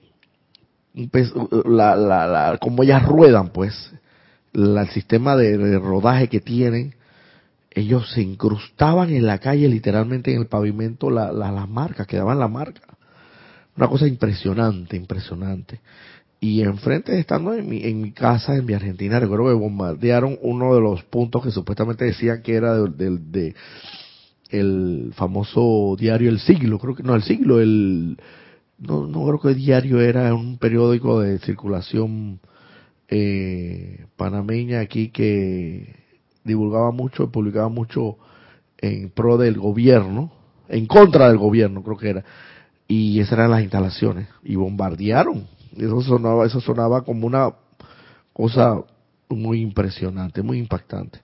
[1.64, 3.93] la, la, la, como ellas ruedan, pues,
[4.53, 6.95] el sistema de rodaje que tienen,
[7.75, 12.49] ellos se incrustaban en la calle, literalmente en el pavimento, las la, marcas, quedaban la
[12.49, 12.97] marca.
[13.77, 15.81] Una cosa impresionante, impresionante.
[16.39, 20.75] Y enfrente, estando en mi, en mi casa, en mi Argentina, recuerdo que bombardearon uno
[20.75, 23.55] de los puntos que supuestamente decían que era del de,
[24.51, 28.19] el famoso diario El Siglo, creo que no, El Siglo, el
[28.79, 32.41] no, no creo que el diario era un periódico de circulación
[33.09, 36.04] eh, panameña aquí que
[36.45, 38.19] divulgaba mucho, publicaba mucho
[38.79, 40.31] en pro del gobierno,
[40.69, 42.25] en contra del gobierno creo que era,
[42.87, 45.47] y esas eran las instalaciones, y bombardearon.
[45.77, 47.53] Eso sonaba, eso sonaba como una
[48.33, 48.83] cosa
[49.29, 51.21] muy impresionante, muy impactante.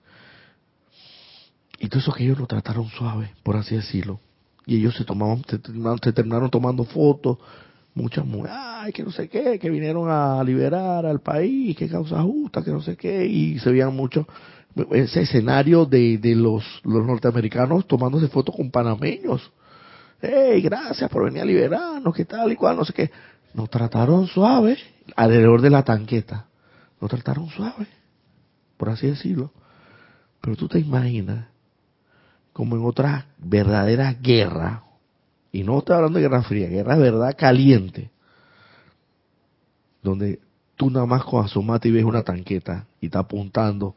[1.79, 4.19] Y todo eso que ellos lo trataron suave, por así decirlo.
[4.65, 7.37] Y ellos se tomaban, se terminaron, tomando fotos,
[7.93, 12.21] muchas mujeres, ay, que no sé qué, que vinieron a liberar al país, que causa
[12.21, 14.25] justa, que no sé qué, y se veían muchos
[14.91, 19.51] ese escenario de, de los, los norteamericanos tomándose fotos con panameños.
[20.21, 23.11] Hey, gracias por venir a liberarnos, que tal y cual, no sé qué.
[23.53, 24.77] Nos trataron suave
[25.15, 26.45] alrededor de la tanqueta.
[26.99, 27.87] Nos trataron suave,
[28.77, 29.51] por así decirlo.
[30.39, 31.47] Pero tú te imaginas,
[32.53, 34.83] como en otra verdadera guerra,
[35.51, 38.11] y no estoy hablando de guerra fría, guerra verdad caliente,
[40.01, 40.39] donde
[40.75, 43.95] tú nada más con asomate y ves una tanqueta y está apuntando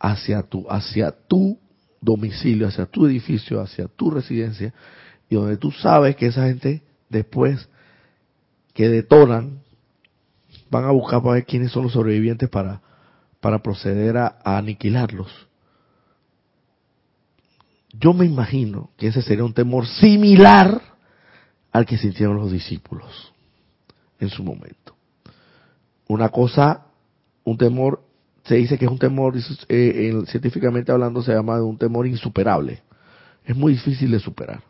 [0.00, 1.58] hacia tu, hacia tu
[2.00, 4.72] domicilio, hacia tu edificio, hacia tu residencia,
[5.28, 7.68] y donde tú sabes que esa gente después
[8.72, 9.60] que detonan,
[10.70, 12.80] van a buscar para ver quiénes son los sobrevivientes para,
[13.40, 15.48] para proceder a, aniquilarlos.
[17.92, 20.80] Yo me imagino que ese sería un temor similar
[21.72, 23.32] al que sintieron los discípulos
[24.20, 24.94] en su momento.
[26.06, 26.86] Una cosa,
[27.44, 28.02] un temor
[28.50, 29.34] se dice que es un temor,
[29.68, 32.82] eh, científicamente hablando, se llama un temor insuperable.
[33.44, 34.60] Es muy difícil de superar.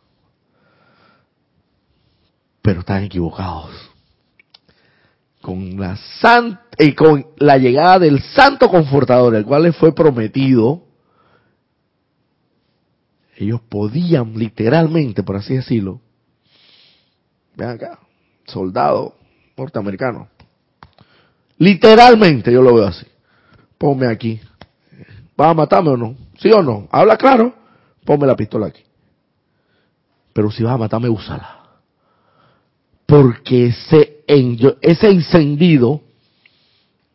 [2.60, 3.70] Pero están equivocados.
[5.40, 5.98] Con la,
[6.78, 10.84] y con la llegada del Santo Confortador, el cual les fue prometido,
[13.34, 16.02] ellos podían literalmente, por así decirlo,
[17.56, 17.98] vean acá,
[18.44, 19.14] soldado
[19.56, 20.28] norteamericano.
[21.56, 23.06] Literalmente, yo lo veo así
[23.80, 24.38] ponme aquí.
[25.34, 26.14] ¿Vas a matarme o no?
[26.38, 26.86] ¿Sí o no?
[26.92, 27.54] Habla claro,
[28.04, 28.82] ponme la pistola aquí.
[30.34, 31.60] Pero si vas a matarme, úsala.
[33.06, 34.22] Porque ese,
[34.82, 36.02] ese encendido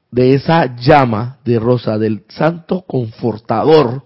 [0.09, 4.01] de esa llama de rosa del santo confortador,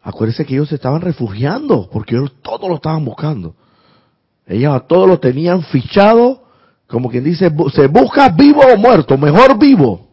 [0.00, 3.56] acuérdense que ellos se estaban refugiando, porque ellos todos lo estaban buscando.
[4.46, 6.44] Ellos a todos lo tenían fichado,
[6.86, 10.07] como quien dice, se busca vivo o muerto, mejor vivo.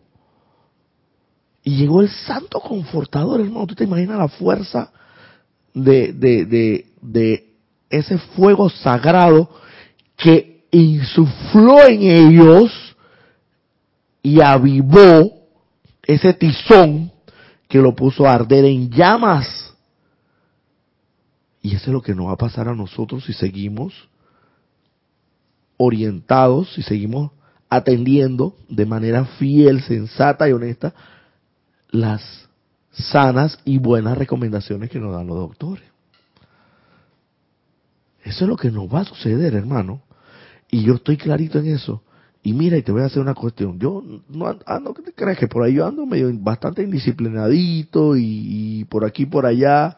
[1.66, 3.66] Y llegó el santo confortador, hermano.
[3.66, 4.92] ¿Tú te imaginas la fuerza
[5.74, 6.86] de,
[7.90, 9.50] ese fuego sagrado
[10.16, 12.96] que insufló en ellos
[14.22, 15.48] y avivó
[16.04, 17.12] ese tizón
[17.68, 19.74] que lo puso a arder en llamas?
[21.64, 24.08] Y eso es lo que nos va a pasar a nosotros si seguimos
[25.78, 27.32] orientados, si seguimos
[27.70, 30.94] atendiendo de manera fiel, sensata y honesta
[31.96, 32.50] las
[32.92, 35.86] sanas y buenas recomendaciones que nos dan los doctores.
[38.24, 40.02] Eso es lo que nos va a suceder, hermano.
[40.72, 42.02] Y yo estoy clarito en eso.
[42.42, 43.80] Y mira, y te voy a hacer una cuestión.
[43.80, 45.38] Yo no ando, ¿qué te crees?
[45.38, 48.24] Que por ahí yo ando medio bastante indisciplinadito y,
[48.80, 49.98] y por aquí y por allá.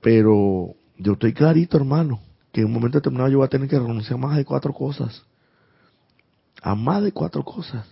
[0.00, 2.20] Pero yo estoy clarito, hermano,
[2.52, 4.72] que en un momento determinado yo voy a tener que renunciar a más de cuatro
[4.72, 5.24] cosas.
[6.62, 7.86] A más de cuatro cosas.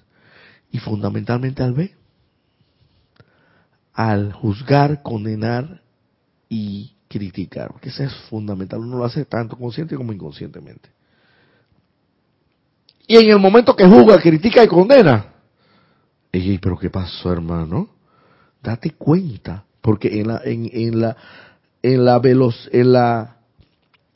[0.71, 1.99] Y fundamentalmente al B
[3.99, 5.83] al juzgar, condenar
[6.49, 10.89] y criticar, porque eso es fundamental, uno lo hace tanto consciente como inconscientemente.
[13.09, 15.33] Y en el momento que juzga, critica y condena,
[16.31, 17.89] pero ¿qué pasó, hermano?
[18.63, 21.17] Date cuenta, porque en la, en, en la,
[21.83, 23.37] en la, en la,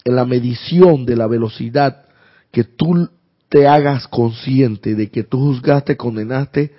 [0.04, 2.04] en la medición de la velocidad
[2.52, 3.10] que tú
[3.48, 6.72] te hagas consciente de que tú juzgaste, condenaste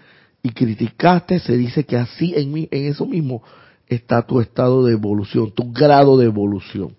[0.44, 3.41] y criticaste, se dice que así en, en eso mismo
[3.88, 6.96] está tu estado de evolución, tu grado de evolución,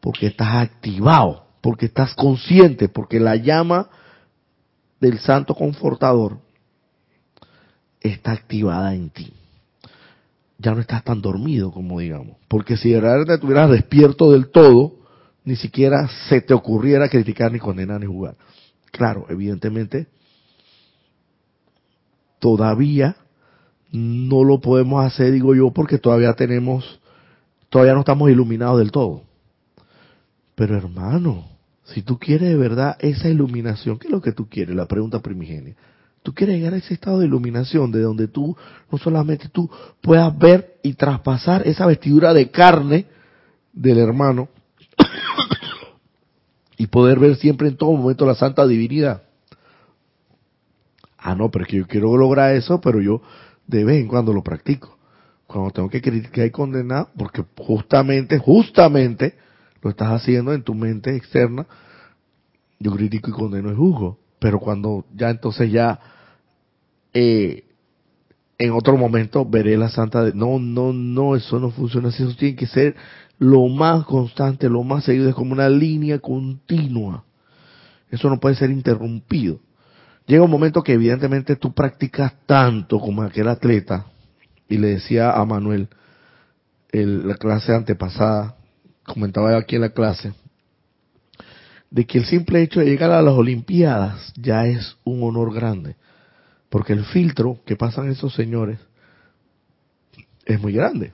[0.00, 3.88] porque estás activado, porque estás consciente, porque la llama
[5.00, 6.38] del Santo Confortador
[8.00, 9.32] está activada en ti.
[10.58, 14.96] Ya no estás tan dormido como digamos, porque si realmente estuvieras despierto del todo,
[15.44, 18.36] ni siquiera se te ocurriera criticar ni condenar ni jugar.
[18.90, 20.08] Claro, evidentemente,
[22.42, 23.14] todavía
[23.92, 26.98] no lo podemos hacer, digo yo, porque todavía tenemos,
[27.68, 29.22] todavía no estamos iluminados del todo.
[30.56, 31.46] Pero hermano,
[31.84, 34.74] si tú quieres de verdad esa iluminación, ¿qué es lo que tú quieres?
[34.74, 35.76] La pregunta primigenia.
[36.24, 38.56] Tú quieres llegar a ese estado de iluminación de donde tú
[38.90, 39.70] no solamente tú
[40.00, 43.06] puedas ver y traspasar esa vestidura de carne
[43.72, 44.48] del hermano,
[46.76, 49.22] y poder ver siempre en todo momento la santa divinidad.
[51.22, 53.22] Ah, no, pero es que yo quiero lograr eso, pero yo
[53.66, 54.98] de vez en cuando lo practico.
[55.46, 59.34] Cuando tengo que criticar y condenar, porque justamente, justamente
[59.82, 61.66] lo estás haciendo en tu mente externa,
[62.78, 64.18] yo critico y condeno y juzgo.
[64.38, 66.00] Pero cuando ya entonces ya
[67.12, 67.64] eh,
[68.58, 72.34] en otro momento veré la santa de no, no, no, eso no funciona así, eso
[72.36, 72.96] tiene que ser
[73.38, 77.24] lo más constante, lo más seguido, es como una línea continua.
[78.10, 79.58] Eso no puede ser interrumpido.
[80.26, 84.06] Llega un momento que evidentemente tú practicas tanto como aquel atleta,
[84.68, 85.88] y le decía a Manuel,
[86.92, 88.56] en la clase antepasada,
[89.04, 90.32] comentaba aquí en la clase,
[91.90, 95.96] de que el simple hecho de llegar a las Olimpiadas ya es un honor grande,
[96.70, 98.78] porque el filtro que pasan esos señores
[100.46, 101.12] es muy grande.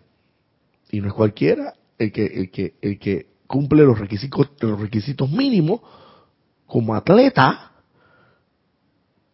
[0.90, 5.30] Y no es cualquiera, el que, el que, el que cumple los requisitos, los requisitos
[5.30, 5.80] mínimos
[6.66, 7.72] como atleta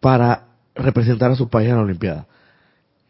[0.04, 2.26] para representar a su país en la Olimpiada.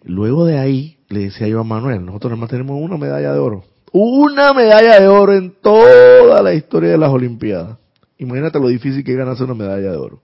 [0.05, 3.65] Luego de ahí, le decía yo a Manuel, nosotros además tenemos una medalla de oro.
[3.91, 7.79] Una medalla de oro en toda la historia de las Olimpiadas.
[8.17, 10.23] Imagínate lo difícil que es ganarse una medalla de oro.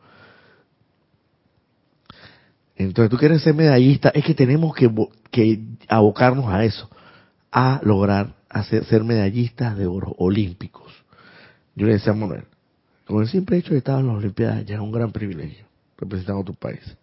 [2.76, 4.88] Entonces, tú quieres ser medallista, es que tenemos que,
[5.32, 6.88] que abocarnos a eso,
[7.50, 10.92] a lograr hacer, ser medallistas de oro olímpicos.
[11.74, 12.44] Yo le decía a Manuel,
[13.06, 15.64] con el simple hecho de estar en las Olimpiadas ya es un gran privilegio,
[16.00, 16.96] representando a tu país.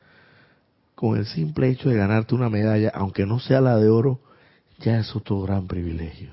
[0.95, 4.19] Con el simple hecho de ganarte una medalla, aunque no sea la de oro,
[4.79, 6.31] ya es otro gran privilegio.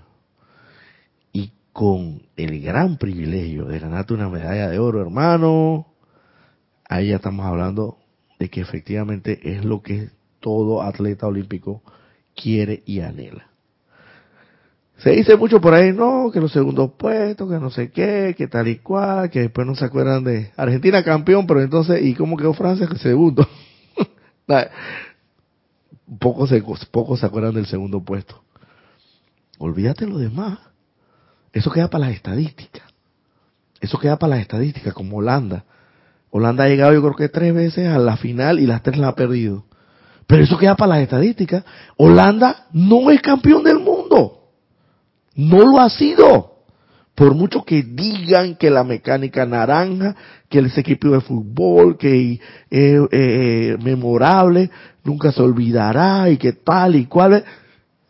[1.33, 5.87] Y con el gran privilegio de ganarte una medalla de oro, hermano,
[6.89, 7.99] ahí ya estamos hablando
[8.39, 10.11] de que efectivamente es lo que
[10.41, 11.83] todo atleta olímpico
[12.35, 13.54] quiere y anhela.
[14.99, 18.47] Se dice mucho por ahí, no, que los segundos puestos, que no sé qué, que
[18.47, 22.37] tal y cual, que después no se acuerdan de Argentina campeón, pero entonces, ¿y cómo
[22.37, 23.47] quedó Francia segundo?
[26.19, 28.43] pocos se, pocos se acuerdan del segundo puesto.
[29.59, 30.59] Olvídate lo demás.
[31.53, 32.83] Eso queda para las estadísticas.
[33.81, 35.65] Eso queda para las estadísticas, como Holanda.
[36.31, 39.09] Holanda ha llegado yo creo que tres veces a la final y las tres la
[39.09, 39.65] ha perdido.
[40.27, 41.65] Pero eso queda para las estadísticas.
[41.97, 43.84] Holanda no es campeón del.
[45.35, 46.53] No lo ha sido.
[47.15, 50.17] Por mucho que digan que la mecánica naranja,
[50.49, 54.71] que ese equipo de fútbol, que es eh, memorable,
[55.05, 57.45] nunca se olvidará y que tal y cual.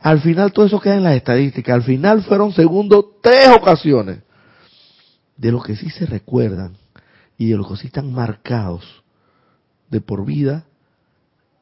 [0.01, 1.75] Al final todo eso queda en las estadísticas.
[1.75, 4.21] Al final fueron segundos tres ocasiones.
[5.37, 6.77] De lo que sí se recuerdan
[7.37, 9.03] y de lo que sí están marcados
[9.91, 10.65] de por vida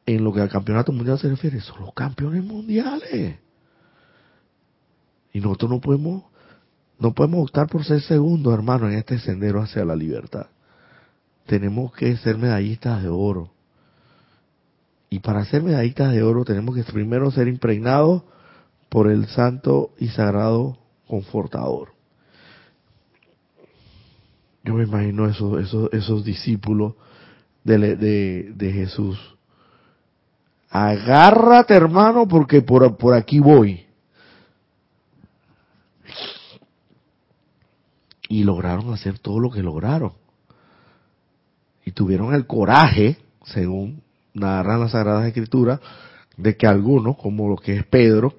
[0.07, 3.37] en lo que al campeonato mundial se refiere, son los campeones mundiales.
[5.33, 6.25] Y nosotros no podemos,
[6.99, 10.47] no podemos optar por ser segundos, hermano, en este sendero hacia la libertad.
[11.47, 13.51] Tenemos que ser medallistas de oro.
[15.11, 18.23] Y para ser medallistas de oro tenemos que primero ser impregnados
[18.89, 21.93] por el santo y sagrado confortador.
[24.65, 26.95] Yo me imagino esos, esos, esos discípulos
[27.65, 29.19] de, de, de Jesús.
[30.71, 33.85] Agárrate, hermano, porque por, por aquí voy.
[38.33, 40.15] Y lograron hacer todo lo que lograron.
[41.85, 44.03] Y tuvieron el coraje, según
[44.33, 45.81] narran las Sagradas Escrituras,
[46.39, 48.35] de que algunos, como lo que es Pedro,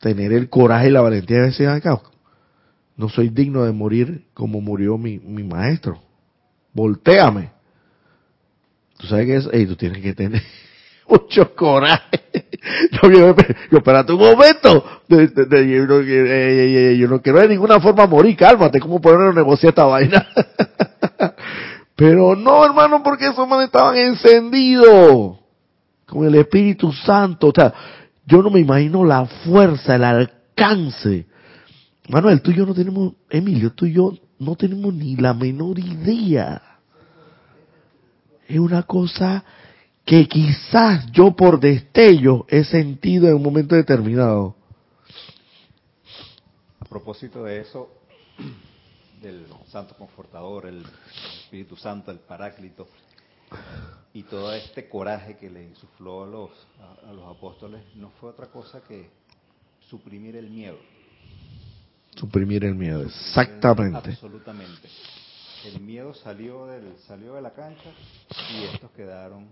[0.00, 1.98] tener el coraje y la valentía de decir, acá,
[2.98, 5.98] no soy digno de morir como murió mi, mi maestro.
[6.74, 7.52] Voltéame.
[8.98, 10.42] Tú sabes que es, tú tienes que tener
[11.12, 12.20] mucho coraje.
[12.92, 13.34] Yo, yo,
[13.72, 14.84] yo espérate un momento.
[15.08, 19.84] Quiero- eh, eh, yo no quiero de ninguna forma morir, cálmate, ¿cómo poner negociar esta
[19.84, 20.24] vaina?
[21.96, 25.38] Pero no, hermano, porque esos manes estaban encendidos
[26.06, 27.48] con el Espíritu Santo.
[27.48, 27.72] O sea,
[28.26, 31.26] yo no me imagino la fuerza, el alcance.
[32.08, 35.80] Manuel, tú y yo no tenemos, Emilio, tú y yo no tenemos ni la menor
[35.80, 36.62] idea.
[38.48, 39.44] Es una cosa
[40.04, 44.56] que quizás yo por destello he sentido en un momento determinado.
[46.80, 47.88] A propósito de eso,
[49.20, 50.84] del Santo Confortador, el
[51.44, 52.88] Espíritu Santo, el Paráclito,
[54.12, 56.50] y todo este coraje que le insufló a los,
[56.80, 59.08] a, a los apóstoles, no fue otra cosa que
[59.88, 60.78] suprimir el miedo.
[62.16, 64.10] Suprimir el miedo, exactamente.
[64.10, 64.88] Absolutamente.
[65.64, 67.90] El miedo salió, del, salió de la cancha
[68.52, 69.46] y estos quedaron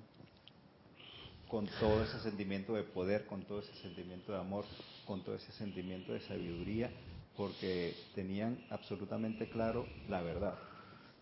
[1.50, 4.64] con todo ese sentimiento de poder, con todo ese sentimiento de amor,
[5.06, 6.90] con todo ese sentimiento de sabiduría,
[7.36, 10.54] porque tenían absolutamente claro la verdad.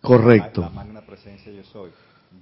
[0.03, 0.61] Correcto.
[0.61, 1.91] La, la magna presencia yo soy,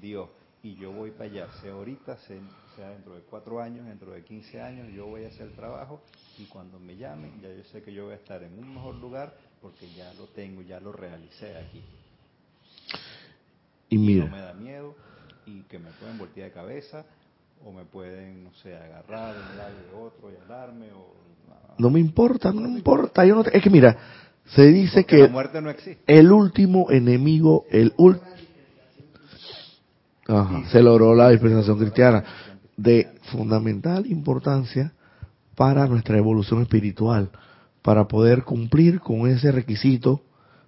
[0.01, 0.29] Dios,
[0.63, 2.41] y yo voy para allá, sea ahorita, sea,
[2.75, 6.03] sea dentro de cuatro años, dentro de 15 años, yo voy a hacer el trabajo
[6.39, 8.97] y cuando me llamen ya yo sé que yo voy a estar en un mejor
[8.97, 9.33] lugar
[9.63, 11.83] porque ya lo tengo, ya lo realicé aquí.
[13.89, 14.97] Y No me mira, da miedo
[15.47, 17.07] y que me pueden voltear de cabeza
[17.65, 21.15] o me pueden, no sé, agarrar de un lado y otro o...
[21.79, 23.25] no me importa, no me importa.
[23.25, 23.97] Yo no te- es que mira,
[24.47, 26.03] se dice Porque la que muerte no existe.
[26.07, 27.93] el último enemigo, el
[30.29, 32.25] Ajá, se logró la dispensación cristiana
[32.77, 34.93] de fundamental importancia
[35.55, 37.31] para nuestra evolución espiritual,
[37.83, 40.23] para poder cumplir con ese requisito.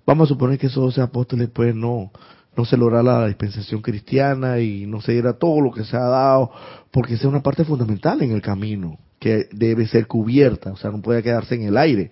[0.06, 2.10] Vamos a suponer que esos doce apóstoles pues no,
[2.58, 6.08] no se lograra la dispensación cristiana y no se diera todo lo que se ha
[6.08, 6.50] dado,
[6.90, 10.90] porque esa es una parte fundamental en el camino, que debe ser cubierta, o sea,
[10.90, 12.10] no puede quedarse en el aire.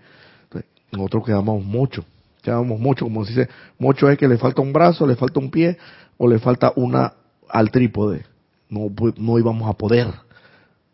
[0.93, 2.05] Nosotros quedamos mucho,
[2.43, 5.51] quedamos mucho, como se dice, mucho es que le falta un brazo, le falta un
[5.51, 5.79] pie
[6.17, 7.15] o le falta una
[7.49, 8.25] al trípode.
[8.69, 10.07] No, no íbamos a poder.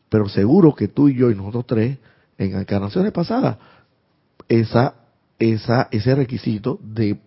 [0.09, 1.99] Pero seguro que tú y yo y nosotros tres,
[2.39, 3.59] en encarnaciones pasadas,
[4.49, 4.95] esa,
[5.39, 7.21] esa, ese requisito de,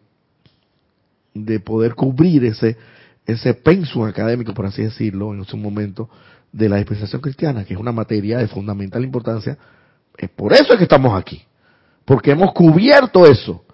[1.36, 2.78] de poder cubrir ese,
[3.28, 6.10] ese pensum académico, por así decirlo, en su momento,
[6.52, 9.58] de la dispensación cristiana, que es una materia de fundamental importancia,
[10.18, 11.44] es por eso es que estamos aquí.
[12.06, 13.66] Porque hemos cubierto eso.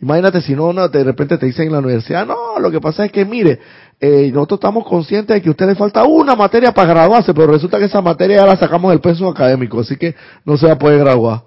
[0.00, 3.10] Imagínate si no, de repente te dicen en la universidad, no, lo que pasa es
[3.10, 3.58] que mire,
[3.98, 7.48] eh, nosotros estamos conscientes de que a usted le falta una materia para graduarse, pero
[7.48, 10.14] resulta que esa materia ya la sacamos del peso académico, así que
[10.44, 11.42] no se va a poder graduar.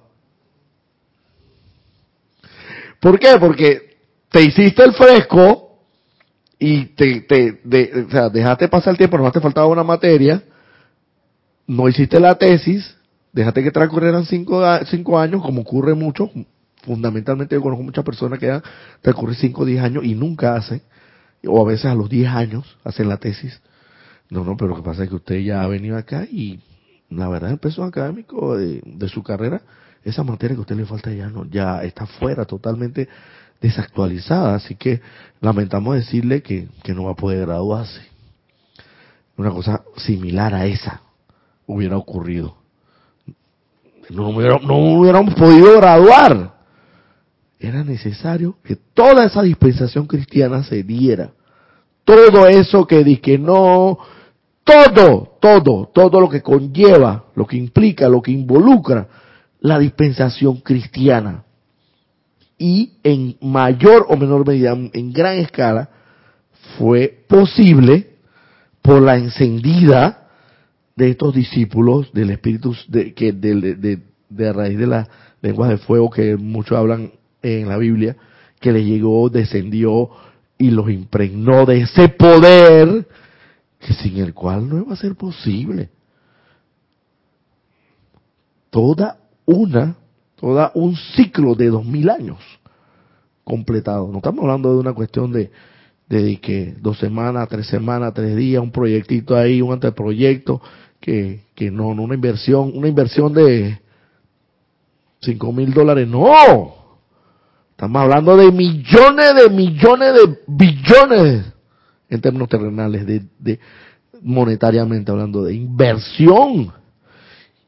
[2.99, 3.37] ¿Por qué?
[3.39, 3.90] Porque
[4.31, 5.79] te hiciste el fresco
[6.57, 10.43] y te, te de- o sea, dejaste pasar el tiempo, no te faltaba una materia,
[11.67, 12.95] no hiciste la tesis,
[13.33, 16.29] dejaste que transcurrieran cinco, cinco años, como ocurre mucho,
[16.83, 18.63] fundamentalmente yo conozco muchas personas que han
[19.01, 20.81] transcurrido cinco o diez años y nunca hacen,
[21.45, 23.59] o a veces a los 10 años hacen la tesis.
[24.29, 26.59] No, no, pero lo que pasa es que usted ya ha venido acá y
[27.09, 29.61] la verdad el peso académico de, de su carrera,
[30.03, 33.09] esa materia que a usted le falta ya no, ya está fuera, totalmente
[33.61, 35.01] desactualizada, así que
[35.39, 38.01] lamentamos decirle que, que no va a poder graduarse.
[39.37, 41.01] Una cosa similar a esa
[41.67, 42.55] hubiera ocurrido.
[44.09, 46.59] No, hubiera- no hubiéramos podido graduar
[47.59, 51.29] era necesario que toda esa dispensación cristiana se diera.
[52.03, 53.99] Todo eso que di que no,
[54.63, 59.07] todo, todo, todo lo que conlleva, lo que implica, lo que involucra
[59.59, 61.43] la dispensación cristiana.
[62.63, 65.89] Y en mayor o menor medida, en gran escala,
[66.77, 68.17] fue posible
[68.83, 70.27] por la encendida
[70.95, 73.99] de estos discípulos del Espíritu, de, que de, de,
[74.29, 75.07] de- a raíz de las
[75.41, 78.15] lenguas de fuego que muchos hablan en la Biblia,
[78.59, 80.11] que le llegó, descendió
[80.59, 83.07] y los impregnó de ese poder
[83.79, 85.89] que sin el cual no iba a ser posible.
[88.69, 89.95] Toda una,
[90.41, 92.39] toda un ciclo de dos mil años
[93.43, 94.07] completado.
[94.11, 95.51] No estamos hablando de una cuestión de,
[96.09, 100.59] de que dos semanas, tres semanas, tres días, un proyectito ahí, un anteproyecto,
[100.99, 103.79] que, que no, no una inversión, una inversión de
[105.21, 106.81] cinco mil dólares, no.
[107.71, 111.45] Estamos hablando de millones de millones de billones
[112.09, 113.59] en términos terrenales, de, de
[114.21, 116.80] monetariamente hablando, de inversión.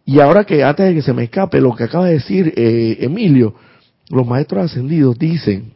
[0.05, 2.97] Y ahora que antes de que se me escape lo que acaba de decir eh,
[2.99, 3.55] Emilio,
[4.09, 5.73] los maestros ascendidos dicen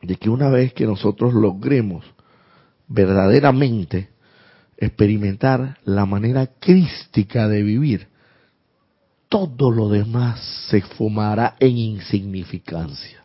[0.00, 2.04] de que una vez que nosotros logremos
[2.88, 4.08] verdaderamente
[4.76, 8.08] experimentar la manera crística de vivir,
[9.28, 13.24] todo lo demás se fumará en insignificancia.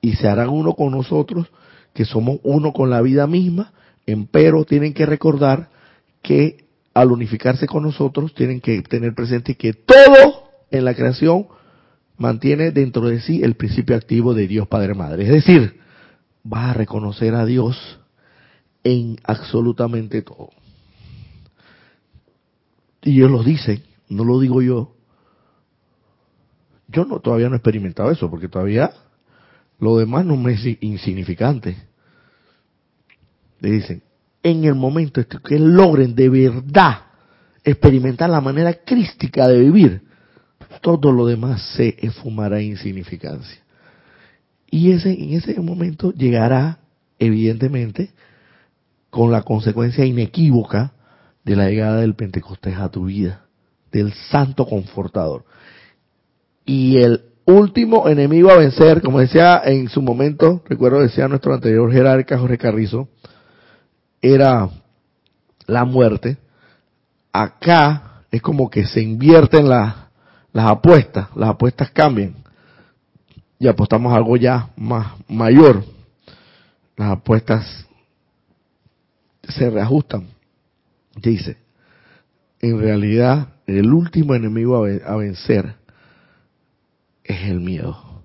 [0.00, 1.48] Y se harán uno con nosotros,
[1.94, 3.72] que somos uno con la vida misma,
[4.06, 5.70] empero tienen que recordar
[6.22, 11.46] que al unificarse con nosotros tienen que tener presente que todo en la creación
[12.16, 15.24] mantiene dentro de sí el principio activo de Dios Padre Madre.
[15.24, 15.80] Es decir,
[16.50, 18.00] va a reconocer a Dios
[18.84, 20.50] en absolutamente todo.
[23.02, 24.94] Y ellos lo dicen, no lo digo yo.
[26.88, 28.90] Yo no todavía no he experimentado eso, porque todavía
[29.78, 31.76] lo demás no me es insignificante.
[33.60, 34.02] Le dicen,
[34.42, 36.98] en el momento que logren de verdad
[37.64, 40.02] experimentar la manera crística de vivir,
[40.80, 43.60] todo lo demás se esfumará en insignificancia.
[44.70, 46.78] Y ese, en ese momento llegará,
[47.18, 48.10] evidentemente,
[49.10, 50.92] con la consecuencia inequívoca
[51.44, 53.46] de la llegada del Pentecostés a tu vida,
[53.90, 55.44] del Santo Confortador.
[56.66, 61.90] Y el último enemigo a vencer, como decía en su momento, recuerdo decía nuestro anterior
[61.90, 63.08] jerarca Jorge Carrizo,
[64.20, 64.68] era
[65.66, 66.38] la muerte.
[67.32, 69.94] Acá es como que se invierten las,
[70.52, 72.34] las apuestas, las apuestas cambian
[73.58, 75.84] y apostamos algo ya más mayor.
[76.96, 77.86] Las apuestas
[79.42, 80.26] se reajustan.
[81.16, 81.56] Dice,
[82.60, 85.74] en realidad el último enemigo a vencer
[87.24, 88.22] es el miedo,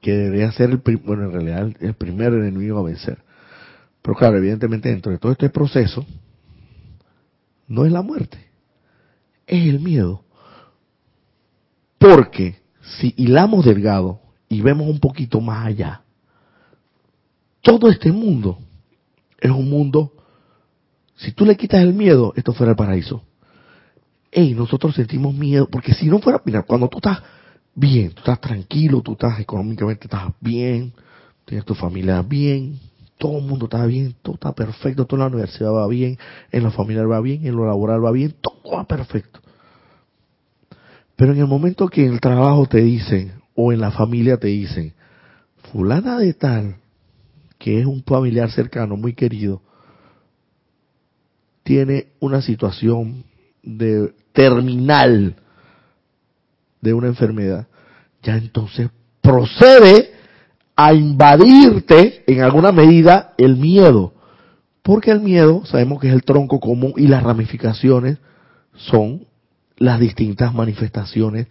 [0.00, 3.18] que debería ser el, bueno, en realidad el primer enemigo a vencer.
[4.02, 6.06] Pero claro, evidentemente dentro de todo este proceso,
[7.68, 8.50] no es la muerte,
[9.46, 10.24] es el miedo.
[11.98, 16.02] Porque si hilamos delgado y vemos un poquito más allá,
[17.62, 18.58] todo este mundo
[19.38, 20.12] es un mundo,
[21.16, 23.22] si tú le quitas el miedo, esto fuera el paraíso.
[24.32, 27.22] Ey, nosotros sentimos miedo, porque si no fuera, mira, cuando tú estás
[27.74, 30.92] bien, tú estás tranquilo, tú estás económicamente, estás bien,
[31.44, 32.78] tienes tu familia bien,
[33.20, 36.16] todo el mundo está bien, todo está perfecto, toda la universidad va bien,
[36.50, 39.40] en lo familiar va bien, en lo laboral va bien, todo va perfecto.
[41.16, 44.48] Pero en el momento que en el trabajo te dicen, o en la familia te
[44.48, 44.94] dicen,
[45.70, 46.76] fulana de tal,
[47.58, 49.60] que es un familiar cercano, muy querido,
[51.62, 53.24] tiene una situación
[53.62, 55.36] de terminal
[56.80, 57.68] de una enfermedad,
[58.22, 58.88] ya entonces
[59.20, 60.19] procede
[60.82, 64.14] a invadirte en alguna medida el miedo.
[64.82, 68.16] Porque el miedo, sabemos que es el tronco común y las ramificaciones
[68.74, 69.26] son
[69.76, 71.48] las distintas manifestaciones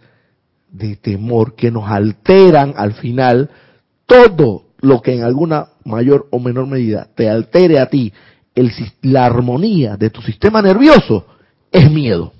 [0.72, 3.50] de temor que nos alteran al final
[4.04, 8.12] todo lo que en alguna mayor o menor medida te altere a ti
[8.56, 8.72] el,
[9.02, 11.24] la armonía de tu sistema nervioso
[11.70, 12.32] es miedo.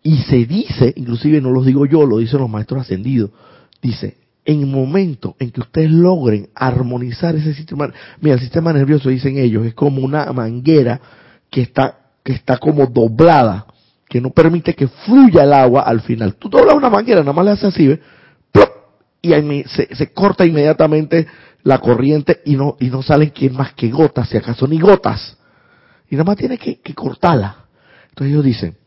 [0.00, 3.30] Y se dice, inclusive no lo digo yo, lo dicen los maestros ascendidos,
[3.82, 4.17] dice,
[4.48, 9.36] en el momento en que ustedes logren armonizar ese sistema, mira, el sistema nervioso, dicen
[9.36, 10.98] ellos, es como una manguera
[11.50, 13.66] que está, que está como doblada
[14.08, 16.36] que no permite que fluya el agua al final.
[16.36, 18.00] Tú doblas una manguera, nada más le haces así, ¿ves?
[19.20, 21.26] y ahí se, se, corta inmediatamente
[21.62, 25.36] la corriente y no, y no salen que más que gotas, si acaso ni gotas.
[26.08, 27.66] Y nada más tiene que, que cortarla.
[28.08, 28.78] Entonces ellos dicen,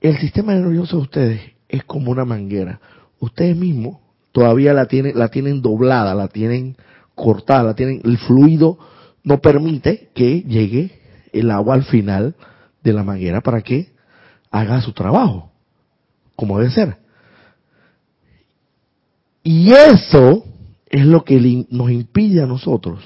[0.00, 2.80] el sistema nervioso de ustedes es como una manguera.
[3.20, 3.98] Ustedes mismos
[4.34, 6.76] todavía la tienen, la tienen doblada, la tienen
[7.14, 8.76] cortada, la tienen, el fluido
[9.22, 11.00] no permite que llegue
[11.32, 12.34] el agua al final
[12.82, 13.92] de la manguera para que
[14.50, 15.52] haga su trabajo,
[16.34, 16.96] como debe ser.
[19.44, 20.44] Y eso
[20.90, 23.04] es lo que nos impide a nosotros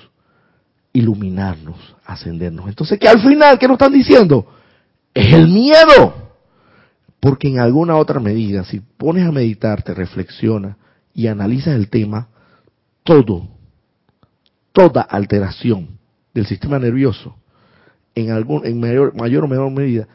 [0.95, 1.77] iluminarnos,
[2.07, 2.69] ascendernos.
[2.69, 4.47] Entonces, que al final, ¿qué nos están diciendo?
[5.13, 6.15] Es el miedo.
[7.21, 10.79] Porque en alguna otra medida, si pones a meditar, te reflexiona
[11.19, 12.29] y analizas el tema,
[13.03, 13.49] todo,
[14.71, 15.99] toda alteración
[16.33, 17.35] del sistema nervioso,
[18.15, 20.07] en algún, en mayor, mayor o menor medida,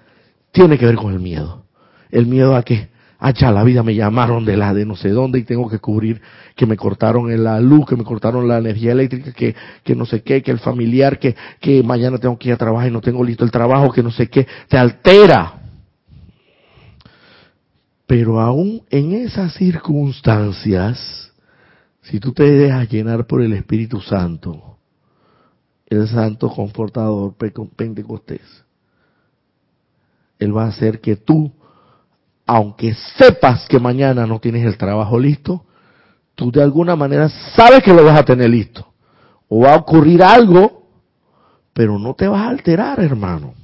[0.53, 1.65] tiene que ver con el miedo.
[2.09, 2.87] El miedo a que,
[3.19, 6.21] allá la vida me llamaron de la de no sé dónde y tengo que cubrir
[6.55, 10.23] que me cortaron la luz, que me cortaron la energía eléctrica, que, que no sé
[10.23, 13.25] qué, que el familiar, que, que mañana tengo que ir a trabajar y no tengo
[13.25, 15.62] listo el trabajo, que no sé qué, te altera.
[18.05, 21.31] Pero aún en esas circunstancias,
[22.01, 24.77] si tú te dejas llenar por el Espíritu Santo,
[25.87, 27.35] el Santo Confortador
[27.75, 28.63] Pentecostés,
[30.39, 31.51] él va a hacer que tú,
[32.45, 35.65] aunque sepas que mañana no tienes el trabajo listo,
[36.35, 38.91] tú de alguna manera sabes que lo vas a tener listo.
[39.47, 40.83] O va a ocurrir algo
[41.73, 43.55] pero no te vas a alterar, hermano.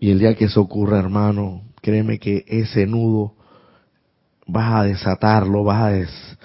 [0.00, 3.34] Y el día que eso ocurra, hermano, créeme que ese nudo
[4.46, 6.38] vas a desatarlo, vas a, des,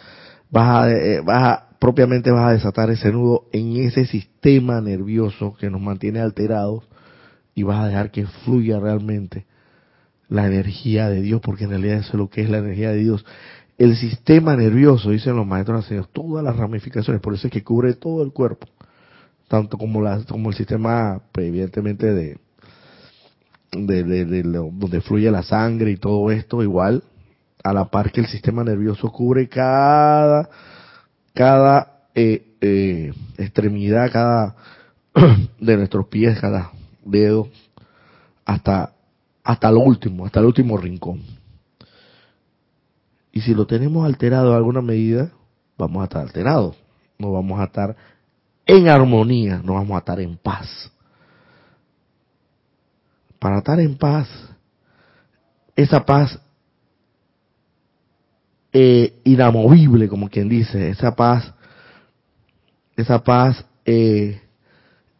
[0.51, 5.55] vas a, eh, vas a propiamente vas a desatar ese nudo en ese sistema nervioso
[5.57, 6.83] que nos mantiene alterados
[7.53, 9.45] y vas a dejar que fluya realmente
[10.27, 12.97] la energía de Dios, porque en realidad eso es lo que es la energía de
[12.97, 13.25] Dios.
[13.77, 17.93] El sistema nervioso, dicen los maestros ascendidos, todas las ramificaciones, por eso es que cubre
[17.93, 18.67] todo el cuerpo,
[19.47, 22.37] tanto como, la, como el sistema, evidentemente, de,
[23.75, 27.03] de, de, de donde fluye la sangre y todo esto, igual,
[27.63, 30.49] a la par que el sistema nervioso cubre cada,
[31.33, 34.55] cada eh, eh, extremidad, cada
[35.59, 36.71] de nuestros pies, cada
[37.03, 37.49] dedo,
[38.45, 38.93] hasta,
[39.43, 41.21] hasta lo último, hasta el último rincón.
[43.31, 45.31] Y si lo tenemos alterado en alguna medida,
[45.77, 46.77] vamos a estar alterados.
[47.17, 47.95] No vamos a estar
[48.65, 50.91] en armonía, no vamos a estar en paz.
[53.45, 54.27] Para estar en paz,
[55.75, 56.39] esa paz
[58.73, 61.53] eh, inamovible, como quien dice, esa paz,
[62.95, 64.41] esa paz, eh,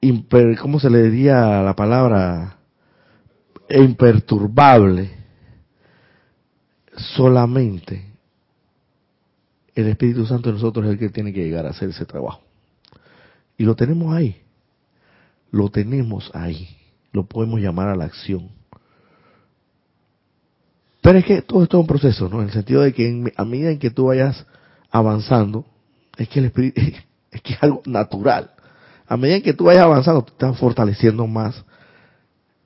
[0.02, 2.58] imper, ¿cómo se le diría la palabra?
[3.70, 5.12] Imperturbable.
[6.98, 8.12] Solamente
[9.76, 12.42] el Espíritu Santo de nosotros es el que tiene que llegar a hacer ese trabajo.
[13.56, 14.42] Y lo tenemos ahí.
[15.52, 16.75] Lo tenemos ahí.
[17.16, 18.49] Lo podemos llamar a la acción.
[21.01, 22.41] Pero es que todo esto es un proceso, ¿no?
[22.41, 24.45] En el sentido de que a medida en que tú vayas
[24.91, 25.63] avanzando,
[26.18, 26.82] es que el espíritu,
[27.32, 28.51] es que algo natural.
[29.07, 31.63] A medida en que tú vayas avanzando, te estás fortaleciendo más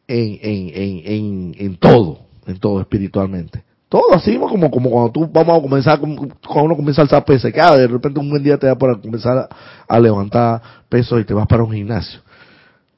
[0.08, 3.64] en, en, en, todo, en todo espiritualmente.
[3.88, 7.52] Todo así como, como cuando tú vamos a comenzar, cuando uno comienza a alzar peso,
[7.52, 9.50] que ah, de repente un buen día te da para comenzar a,
[9.88, 12.22] a levantar peso y te vas para un gimnasio.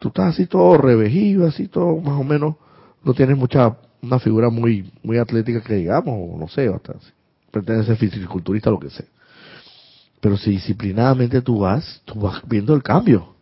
[0.02, 2.56] Tú estás así todo revejido, así todo más o menos,
[3.04, 6.96] no tienes mucha una figura muy muy atlética que digamos, o no sé, hasta
[7.52, 9.06] pretende ser fisiculturista, lo que sea.
[10.20, 13.36] Pero si disciplinadamente tú vas, tú vas viendo el cambio.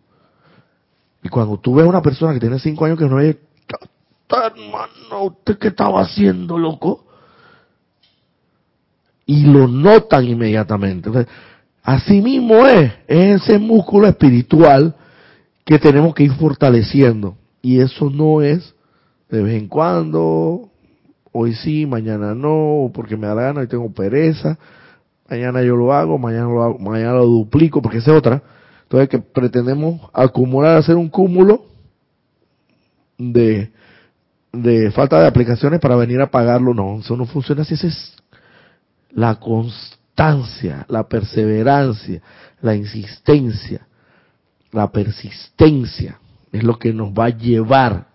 [1.23, 3.37] Y cuando tú ves a una persona que tiene cinco años que no es,
[4.29, 7.05] hermano, ¿usted qué estaba haciendo, loco?
[9.25, 11.09] Y lo notan inmediatamente.
[11.83, 14.93] así mismo es, es ese músculo espiritual
[15.69, 17.37] que tenemos que ir fortaleciendo.
[17.61, 18.73] Y eso no es
[19.29, 20.71] de vez en cuando,
[21.31, 24.57] hoy sí, mañana no, porque me da la gana y tengo pereza,
[25.29, 28.41] mañana yo lo hago, mañana lo hago, mañana lo duplico, porque es otra.
[28.81, 31.65] Entonces que pretendemos acumular, hacer un cúmulo
[33.19, 33.71] de,
[34.51, 38.15] de falta de aplicaciones para venir a pagarlo, no, eso no funciona así, esa es
[39.11, 42.23] la constancia, la perseverancia,
[42.59, 43.85] la insistencia,
[44.71, 46.19] la persistencia,
[46.51, 48.07] es lo que nos va a llevar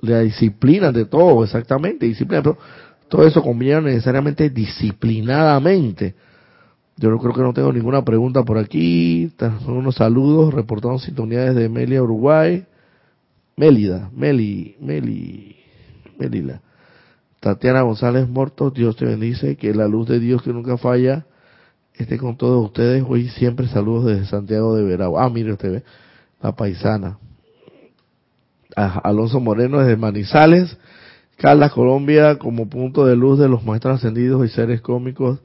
[0.00, 2.58] la disciplina de todo, exactamente, disciplina, pero
[3.08, 6.14] todo eso combina necesariamente disciplinadamente.
[6.96, 9.32] Yo no creo que no tengo ninguna pregunta por aquí,
[9.66, 12.66] unos saludos, reportando sintonía desde Melia, Uruguay.
[13.56, 15.56] Mélida, Meli, Meli,
[16.18, 16.62] Melila.
[17.40, 21.26] Tatiana González Morto, Dios te bendice, que la luz de Dios que nunca falla
[21.94, 23.04] esté con todos ustedes.
[23.06, 25.24] Hoy siempre saludos desde Santiago de Veragua.
[25.24, 25.82] Ah, mire usted
[26.40, 27.18] la paisana.
[28.74, 30.76] Alonso Moreno desde Manizales,
[31.36, 35.40] Carla Colombia como punto de luz de los maestros ascendidos y seres cómicos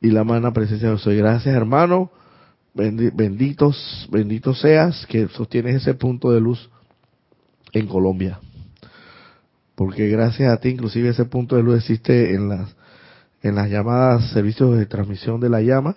[0.00, 1.16] y la mana presencia de soy.
[1.16, 2.10] Gracias hermano,
[2.74, 6.70] benditos, benditos seas que sostienes ese punto de luz
[7.72, 8.38] en Colombia.
[9.74, 12.76] Porque gracias a ti inclusive ese punto de luz existe en las
[13.42, 15.96] en las llamadas servicios de transmisión de la llama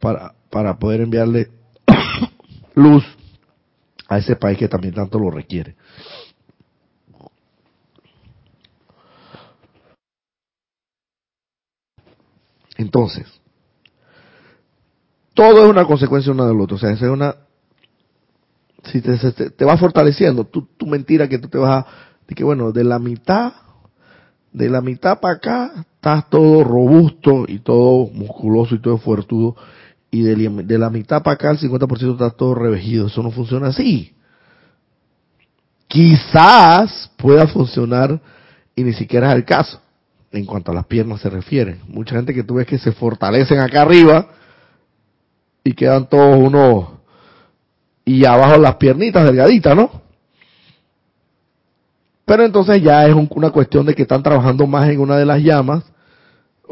[0.00, 1.50] para, para poder enviarle
[2.74, 3.04] luz
[4.08, 5.76] a ese país que también tanto lo requiere.
[12.76, 13.26] Entonces,
[15.34, 16.76] todo es una consecuencia una del otro.
[16.76, 17.36] O sea, es una.
[18.84, 19.16] Si te,
[19.50, 21.86] te, va fortaleciendo, tu, tu, mentira que tú te vas a.
[22.26, 23.52] De que bueno, de la mitad,
[24.52, 29.54] de la mitad para acá, estás todo robusto y todo musculoso y todo fuertudo.
[30.10, 33.06] Y de, la mitad para acá, el 50% está todo revejido.
[33.06, 34.12] Eso no funciona así.
[35.86, 38.20] Quizás pueda funcionar
[38.74, 39.80] y ni siquiera es el caso
[40.32, 41.78] en cuanto a las piernas se refiere.
[41.86, 44.26] Mucha gente que tú ves que se fortalecen acá arriba
[45.62, 46.88] y quedan todos unos
[48.04, 50.02] y abajo las piernitas delgaditas, ¿no?
[52.24, 55.40] Pero entonces ya es una cuestión de que están trabajando más en una de las
[55.40, 55.91] llamas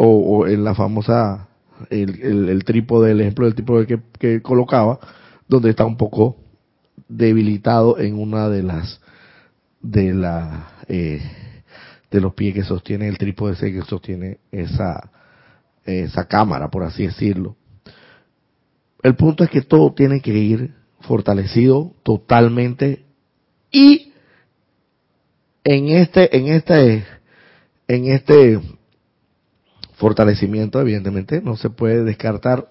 [0.02, 1.48] o, en la famosa
[1.90, 4.98] el, el, el trípode, el ejemplo del tipo que, que colocaba,
[5.46, 6.36] donde está un poco
[7.08, 9.00] debilitado en una de las
[9.82, 11.20] de la eh,
[12.10, 15.10] de los pies que sostiene el trípode ese que sostiene esa
[15.84, 17.56] esa cámara por así decirlo.
[19.02, 23.04] El punto es que todo tiene que ir fortalecido totalmente
[23.70, 24.12] y
[25.64, 27.04] en este en este
[27.88, 28.60] en este
[30.00, 32.68] fortalecimiento evidentemente no se puede descartar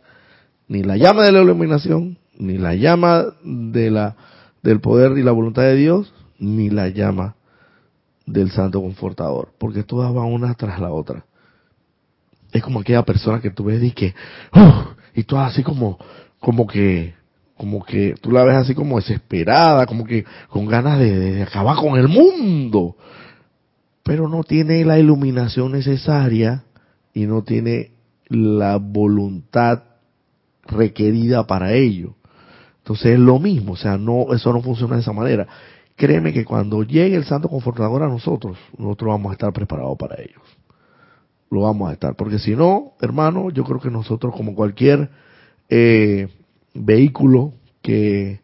[0.67, 4.15] ni la llama de la iluminación ni la llama de la
[4.63, 7.35] del poder y la voluntad de Dios ni la llama
[8.25, 11.23] del santo confortador porque todas van una tras la otra.
[12.51, 14.15] Es como aquella persona que tú ves y que
[15.13, 15.99] y todas así como
[16.39, 17.13] como que
[17.57, 21.99] como que tú la ves así como desesperada, como que con ganas de, acabar con
[21.99, 22.95] el mundo,
[24.01, 26.63] pero no tiene la iluminación necesaria
[27.13, 27.91] y no tiene
[28.27, 29.83] la voluntad
[30.63, 32.15] requerida para ello.
[32.79, 35.47] Entonces es lo mismo, o sea, no, eso no funciona de esa manera.
[35.95, 40.21] Créeme que cuando llegue el Santo Confortador a nosotros, nosotros vamos a estar preparados para
[40.21, 40.41] ellos.
[41.51, 45.09] Lo vamos a estar, porque si no, hermano, yo creo que nosotros como cualquier
[45.67, 46.29] eh,
[46.73, 48.41] vehículo que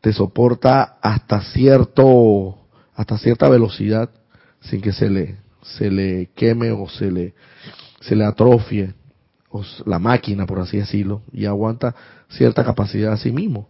[0.00, 2.58] te soporta hasta cierto
[2.94, 4.10] hasta cierta velocidad
[4.60, 7.34] sin que se le se le queme o se le
[8.00, 8.94] se le atrofie
[9.50, 11.94] o la máquina por así decirlo y aguanta
[12.28, 13.68] cierta capacidad a sí mismo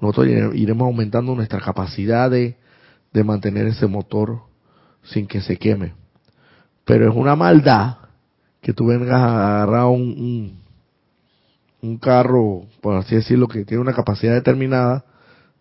[0.00, 2.56] nosotros iremos aumentando nuestra capacidad de,
[3.12, 4.40] de mantener ese motor
[5.02, 5.94] sin que se queme
[6.84, 7.96] pero es una maldad
[8.60, 10.64] que tú vengas a agarrar un
[11.84, 15.04] un carro, por así decirlo, que tiene una capacidad determinada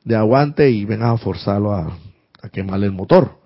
[0.06, 1.98] de aguante y vengas a forzarlo a,
[2.42, 3.40] a quemarle el motor.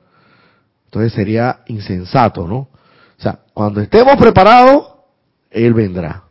[0.85, 2.69] Entonces sería insensato, ¿no?
[3.17, 4.87] O sea, cuando estemos preparados,
[5.49, 6.23] Él vendrá.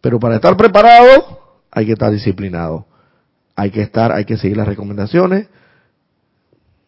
[0.00, 2.86] Pero para estar preparado, hay que estar disciplinado.
[3.56, 5.48] Hay que estar, hay que seguir las recomendaciones.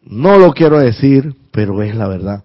[0.01, 2.43] No lo quiero decir, pero es la verdad.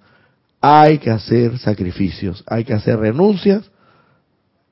[0.61, 3.71] Hay que hacer sacrificios, hay que hacer renuncias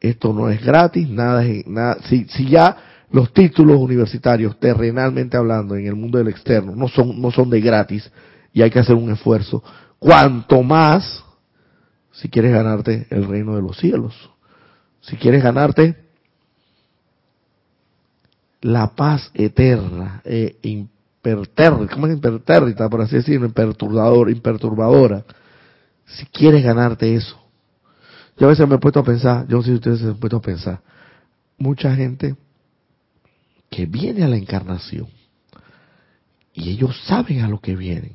[0.01, 1.99] esto no es gratis, nada es nada.
[2.09, 2.77] Si, si ya
[3.11, 7.61] los títulos universitarios, terrenalmente hablando, en el mundo del externo, no son, no son de
[7.61, 8.11] gratis
[8.53, 9.63] y hay que hacer un esfuerzo,
[9.99, 11.25] cuanto más
[12.17, 14.15] si quieres ganarte el reino de los cielos,
[15.01, 16.05] si quieres ganarte
[18.63, 25.25] la paz eterna, eh, impertérrita, ¿cómo es impertérrita, por así decirlo, imperturbadora, imperturbadora,
[26.07, 27.39] si quieres ganarte eso,
[28.39, 30.17] yo a veces me he puesto a pensar, yo no sé si ustedes se han
[30.17, 30.81] puesto a pensar,
[31.59, 32.35] mucha gente
[33.69, 35.09] que viene a la encarnación
[36.55, 38.13] y ellos saben a lo que vienen,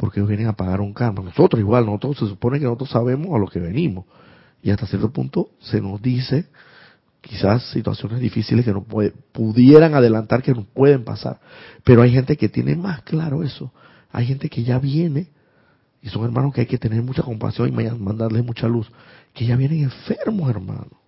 [0.00, 1.20] porque ellos vienen a pagar un karma.
[1.22, 4.06] Nosotros igual, nosotros se supone que nosotros sabemos a lo que venimos
[4.62, 6.46] y hasta cierto punto se nos dice
[7.20, 11.38] quizás situaciones difíciles que no puede, pudieran adelantar que no pueden pasar,
[11.84, 13.72] pero hay gente que tiene más claro eso,
[14.10, 15.28] hay gente que ya viene
[16.00, 18.90] y son hermanos que hay que tener mucha compasión y mandarles mucha luz,
[19.34, 20.98] que ya vienen enfermos, hermano.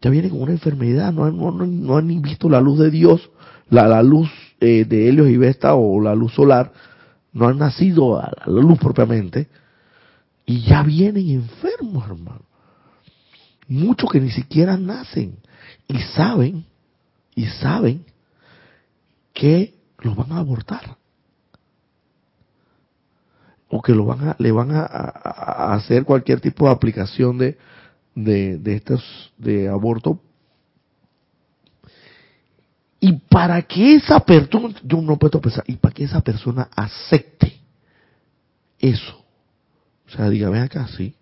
[0.00, 3.30] Ya vienen con una enfermedad, no, no, no, han ni visto la luz de Dios,
[3.68, 4.30] la, la luz
[4.60, 6.70] eh, de Helios y Vesta o la luz solar,
[7.36, 9.46] no han nacido a la luz propiamente,
[10.46, 12.40] y ya vienen enfermos, hermano.
[13.68, 15.36] Muchos que ni siquiera nacen
[15.86, 16.64] y saben,
[17.34, 18.06] y saben
[19.34, 20.96] que los van a abortar
[23.68, 24.84] o que lo van a, le van a,
[25.74, 27.58] hacer cualquier tipo de aplicación de,
[28.14, 30.20] de, de estos de aborto
[33.06, 37.60] y para que esa persona yo no puedo pensar y para que esa persona acepte
[38.78, 39.24] eso
[40.06, 41.14] o sea diga ven acá sí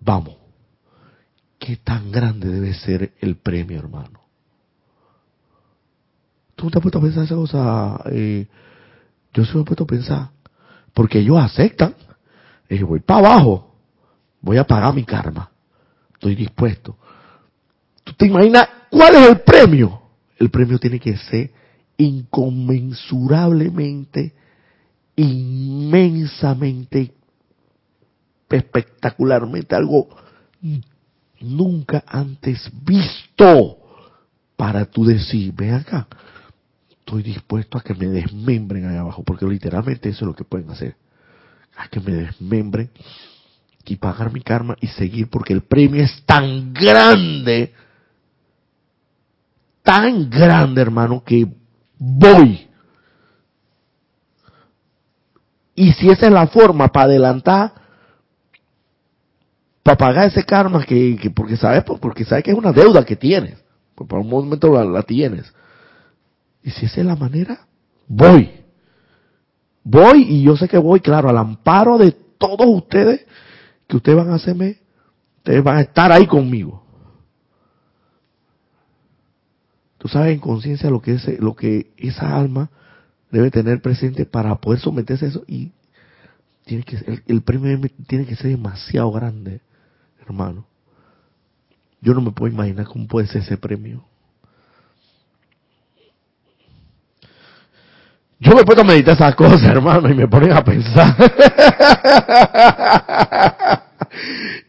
[0.00, 0.36] vamos
[1.58, 4.20] qué tan grande debe ser el premio hermano
[6.56, 8.46] tú te has puesto a pensar esa cosa eh,
[9.32, 10.30] yo se me he puesto a pensar
[10.92, 11.94] porque ellos aceptan.
[12.68, 13.74] Y voy para abajo,
[14.40, 15.50] voy a pagar mi karma.
[16.14, 16.96] Estoy dispuesto.
[18.04, 20.01] ¿Tú te imaginas cuál es el premio?
[20.38, 21.50] El premio tiene que ser
[21.96, 24.34] inconmensurablemente,
[25.16, 27.12] inmensamente,
[28.48, 30.08] espectacularmente, algo
[31.40, 33.78] nunca antes visto
[34.56, 36.06] para tú decir, ven acá,
[36.90, 40.70] estoy dispuesto a que me desmembren ahí abajo, porque literalmente eso es lo que pueden
[40.70, 40.96] hacer.
[41.76, 42.90] A que me desmembren
[43.84, 47.72] y pagar mi karma y seguir, porque el premio es tan grande,
[49.82, 51.46] tan grande, hermano, que
[51.98, 52.68] voy.
[55.74, 57.72] Y si esa es la forma para adelantar,
[59.82, 63.58] para pagar ese karma, que, porque sabes, porque sabes que es una deuda que tienes,
[63.94, 65.52] por un momento la tienes
[66.62, 67.66] Y si esa es la manera,
[68.06, 68.50] voy.
[69.84, 73.26] Voy y yo sé que voy, claro, al amparo de todos ustedes,
[73.88, 74.78] que ustedes van a hacerme,
[75.38, 76.81] ustedes van a estar ahí conmigo.
[80.02, 82.70] Tú sabes en conciencia lo que es, lo que esa alma
[83.30, 85.70] debe tener presente para poder someterse a eso y
[86.64, 89.60] tiene que el, el premio tiene que ser demasiado grande,
[90.20, 90.66] hermano.
[92.00, 94.04] Yo no me puedo imaginar cómo puede ser ese premio.
[98.40, 101.14] Yo me puedo meditar esas cosas, hermano, y me ponen a pensar.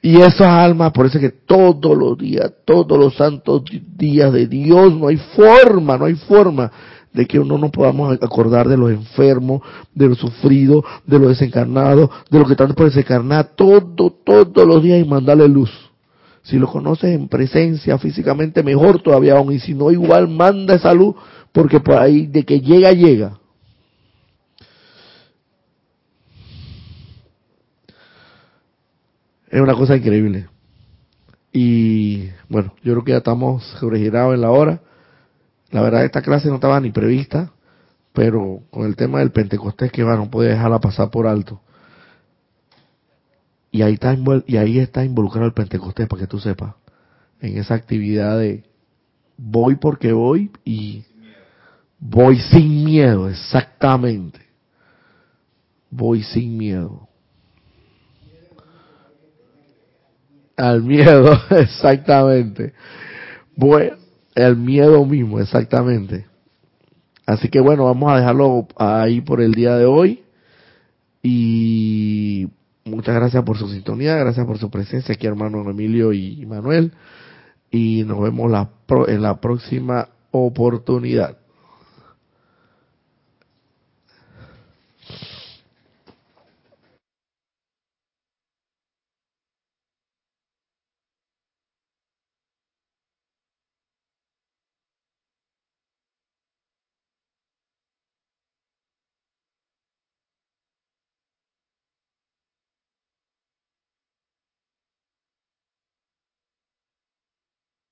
[0.01, 3.64] y esas almas, por eso es que todos los días, todos los santos
[3.95, 6.72] días de Dios, no hay forma, no hay forma
[7.14, 9.62] de que uno no podamos acordar de los enfermos,
[9.93, 14.82] de los sufridos, de los desencarnados, de los que están por desencarnar, todo, todos los
[14.82, 15.72] días y mandarle luz.
[16.41, 19.54] Si lo conoces en presencia físicamente, mejor todavía aún.
[19.54, 21.16] Y si no, igual manda esa luz,
[21.54, 23.39] porque por ahí de que llega, llega.
[29.54, 30.47] Es una cosa increíble.
[31.51, 34.82] Y bueno, yo creo que ya estamos sobregirados en la hora.
[35.70, 37.51] La verdad, esta clase no estaba ni prevista,
[38.14, 41.62] pero con el tema del Pentecostés que va, no puede dejarla pasar por alto.
[43.70, 46.74] Y ahí está, y ahí está involucrado el Pentecostés, para que tú sepas,
[47.39, 48.64] en esa actividad de
[49.38, 51.06] voy porque voy y
[51.99, 54.39] voy sin miedo, exactamente.
[55.91, 57.08] Voy sin miedo.
[60.58, 62.74] Al miedo, exactamente.
[63.56, 63.95] Bueno,
[64.36, 66.26] el miedo mismo, exactamente.
[67.26, 70.24] Así que bueno, vamos a dejarlo ahí por el día de hoy.
[71.22, 72.47] Y
[72.84, 76.91] muchas gracias por su sintonía, gracias por su presencia aquí, hermano Emilio y Manuel.
[77.72, 78.70] Y nos vemos la
[79.08, 81.38] en la próxima oportunidad.